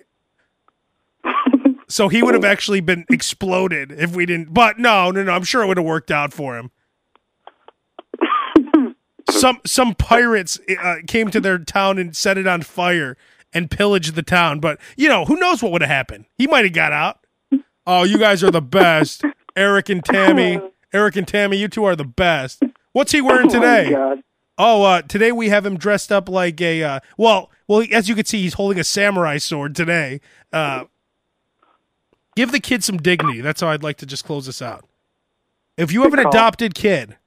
[1.87, 4.53] so he would have actually been exploded if we didn't.
[4.53, 5.31] But no, no, no.
[5.33, 6.71] I'm sure it would have worked out for him.
[9.45, 13.15] Some some pirates uh, came to their town and set it on fire
[13.53, 14.59] and pillaged the town.
[14.59, 16.25] But you know, who knows what would have happened?
[16.35, 17.19] He might have got out.
[17.85, 19.23] Oh, you guys are the best,
[19.55, 20.59] Eric and Tammy.
[20.91, 22.63] Eric and Tammy, you two are the best.
[22.93, 24.23] What's he wearing Oh, today?
[24.57, 27.85] Oh, uh, today we have him dressed up like a uh, well, well.
[27.91, 30.21] As you can see, he's holding a samurai sword today.
[30.51, 30.85] Uh,
[32.35, 33.41] give the kid some dignity.
[33.41, 34.85] That's how I'd like to just close this out.
[35.77, 37.17] If you have an adopted kid,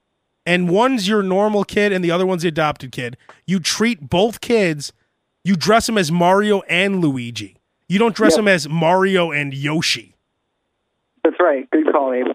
[0.49, 3.17] and one's your normal kid and the other one's the adopted kid,
[3.47, 4.93] you treat both kids.
[5.45, 7.57] You dress them as Mario and Luigi.
[7.89, 8.39] You don't dress Yep.
[8.39, 10.15] them as Mario and Yoshi.
[11.25, 11.71] That's right.
[11.71, 12.27] Good call, Abe.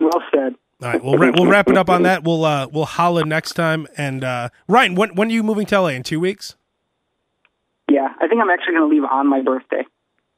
[0.00, 0.54] Well said.
[0.82, 2.24] All right, we'll ra- we'll wrap it up on that.
[2.24, 3.86] We'll uh, we'll holla next time.
[3.96, 5.88] And uh, Ryan, when when are you moving to LA?
[5.88, 6.54] In two weeks?
[7.90, 9.84] Yeah, I think I'm actually going to leave on my birthday,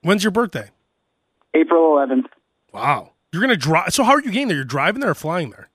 [0.03, 0.71] When's your birthday?
[1.55, 2.27] April 11th.
[2.73, 3.11] Wow.
[3.33, 3.93] You're gonna drive.
[3.93, 4.57] So how are you getting there?
[4.57, 5.69] You're driving there or flying there?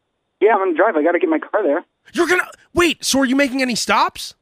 [0.45, 0.95] Yeah, I'm going to drive.
[0.95, 1.83] I got to get my car there.
[2.13, 3.03] You're gonna wait.
[3.03, 4.35] So are you making any stops?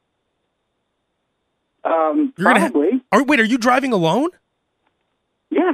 [1.84, 3.02] Um, You're gonna ha- probably.
[3.12, 3.40] Are wait?
[3.40, 4.30] Are you driving alone?
[5.50, 5.74] yeah.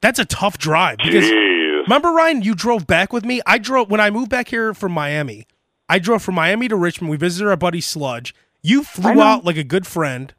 [0.00, 1.82] That's a tough drive because Jeez.
[1.84, 3.40] remember Ryan, you drove back with me.
[3.46, 5.46] I drove when I moved back here from Miami.
[5.88, 7.10] I drove from Miami to Richmond.
[7.10, 8.34] We visited our buddy Sludge.
[8.62, 10.34] You flew out like a good friend.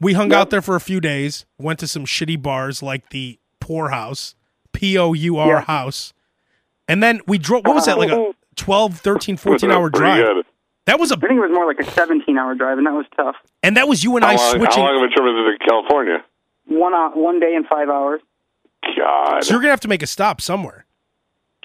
[0.00, 0.38] We hung Yep.
[0.40, 1.46] out there for a few days.
[1.58, 4.34] Went to some shitty bars like the Pour House,
[4.72, 5.60] P O U R Yeah.
[5.62, 6.12] House.
[6.88, 7.64] And then we drove.
[7.64, 7.98] What was that?
[7.98, 10.24] Like a 12, 13, 14 hour drive.
[10.24, 10.46] good.
[10.86, 12.92] That was a I think it was more like a 17 hour drive, and that
[12.92, 13.36] was tough.
[13.62, 14.82] and that was you and How I long, switching.
[14.82, 16.24] how long of a trip is it to California?
[16.66, 18.20] One uh, one day and five hours.
[18.96, 19.44] God.
[19.44, 20.86] So you're gonna have to make a stop somewhere.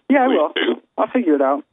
[0.10, 0.54] Yeah, I We will.
[0.54, 0.82] do.
[0.98, 1.64] I'll figure it out.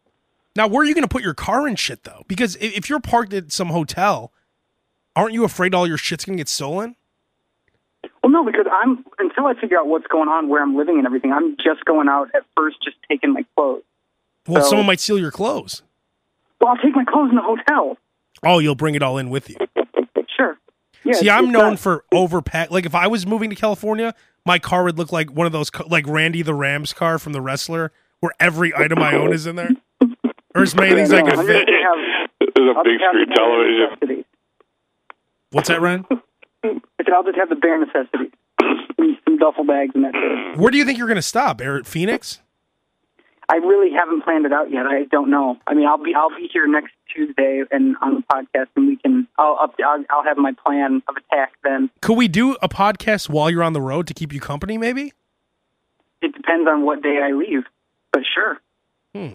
[0.57, 2.23] Now, where are you gonna put your car and shit though?
[2.29, 4.33] Because if you're parked at some hotel,
[5.15, 6.97] aren't you afraid all your shit's gonna get stolen?
[8.23, 11.07] Well, no, because I'm until I figure out what's going on, where I'm living, and
[11.07, 11.33] everything.
[11.33, 13.83] I'm just going out at first, just taking my clothes.
[14.47, 15.83] Well, So- someone might steal your clothes.
[16.61, 17.97] Well, I'll take my clothes in the hotel.
[18.43, 19.57] Oh, you'll bring it all in with you.
[20.37, 20.59] Sure.
[21.05, 21.13] Yeah.
[21.13, 22.71] See, I'm known not- for overpack.
[22.71, 24.15] Like if I was moving to California,
[24.45, 27.41] my car would look like one of those, like Randy the Rams car from The
[27.41, 29.71] Wrestler, where every item I own is in there,
[30.57, 31.67] or as many things Yeah, I no, could fit.
[31.67, 31.83] just gonna
[32.41, 34.25] have- There's a I'll big screen television.
[35.51, 36.07] What's that, Ryan?
[36.65, 36.69] I
[37.05, 38.33] said I'll just have the bare necessities.
[38.61, 40.59] Some- Some duffel bags and that's it.
[40.59, 41.61] Where do you think you're gonna stop?
[41.61, 42.41] Air at Phoenix?
[43.51, 44.87] I really haven't planned it out yet.
[44.87, 45.59] I don't know.
[45.67, 48.97] I mean, I'll be I'll be here next Tuesday and on the podcast, and we
[48.97, 51.91] can I'll up I'll, I'll have my plan of attack then.
[52.01, 54.79] Could we do a podcast while you're on the road to keep you company?
[54.79, 55.13] Maybe.
[56.23, 57.65] It depends on what day I leave,
[58.13, 58.61] but sure.
[59.15, 59.35] Hmm.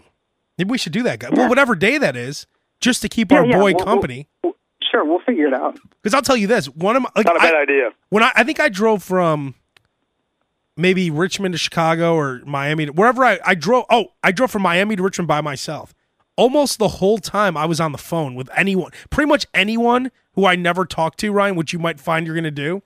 [0.57, 1.30] Maybe we should do that, guy.
[1.31, 2.48] Well, whatever day that is,
[2.81, 4.27] just to keep Yeah, our yeah, boy we'll- we'll- company.
[4.44, 4.56] we'll-
[4.91, 5.77] sure, we'll figure it out.
[6.02, 7.91] Because I'll tell you this: one of my like, Not a bad I- idea.
[8.10, 9.53] when I, I think I drove from
[10.80, 13.85] maybe Richmond to Chicago or Miami, to, wherever I, I drove.
[13.89, 15.93] Oh, I drove from Miami to Richmond by myself.
[16.35, 20.45] Almost the whole time I was on the phone with anyone, pretty much anyone who
[20.45, 22.81] I never talked to, Ryan, which you might find you're going to do.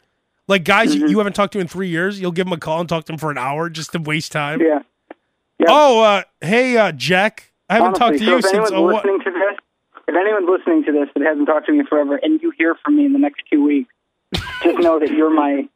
[0.48, 1.04] Like guys Mm-hmm.
[1.06, 3.06] you, you haven't talked to in three years, you'll give them a call and talk
[3.06, 4.60] to them for an hour just to waste time.
[4.60, 4.80] Yeah.
[5.60, 5.68] Yeah.
[5.70, 8.54] Oh, uh, hey, uh, Jack, I haven't Honestly, talked to so you if since.
[8.54, 8.96] anyone's Oh, what?
[9.06, 9.58] listening to this,
[10.08, 12.98] if anyone's listening to this that hasn't talked to me forever, and you hear from
[12.98, 13.94] me in the next two weeks,
[14.64, 15.70] just know that you're my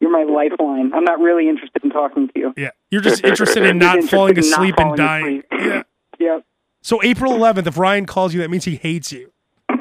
[0.00, 0.92] you're my lifeline.
[0.94, 2.54] I'm not really interested in talking to you.
[2.56, 5.42] Yeah, you're just interested in not falling in not asleep and falling dying.
[5.52, 5.66] asleep.
[5.66, 5.82] Yeah.
[6.20, 6.44] Yep.
[6.82, 9.30] So April 11th, if Ryan calls you, that means he hates you.
[9.70, 9.76] All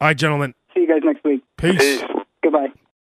[0.00, 0.52] right, gentlemen.
[0.74, 1.42] See you guys next week.
[1.56, 1.78] Peace.
[1.78, 2.02] Peace.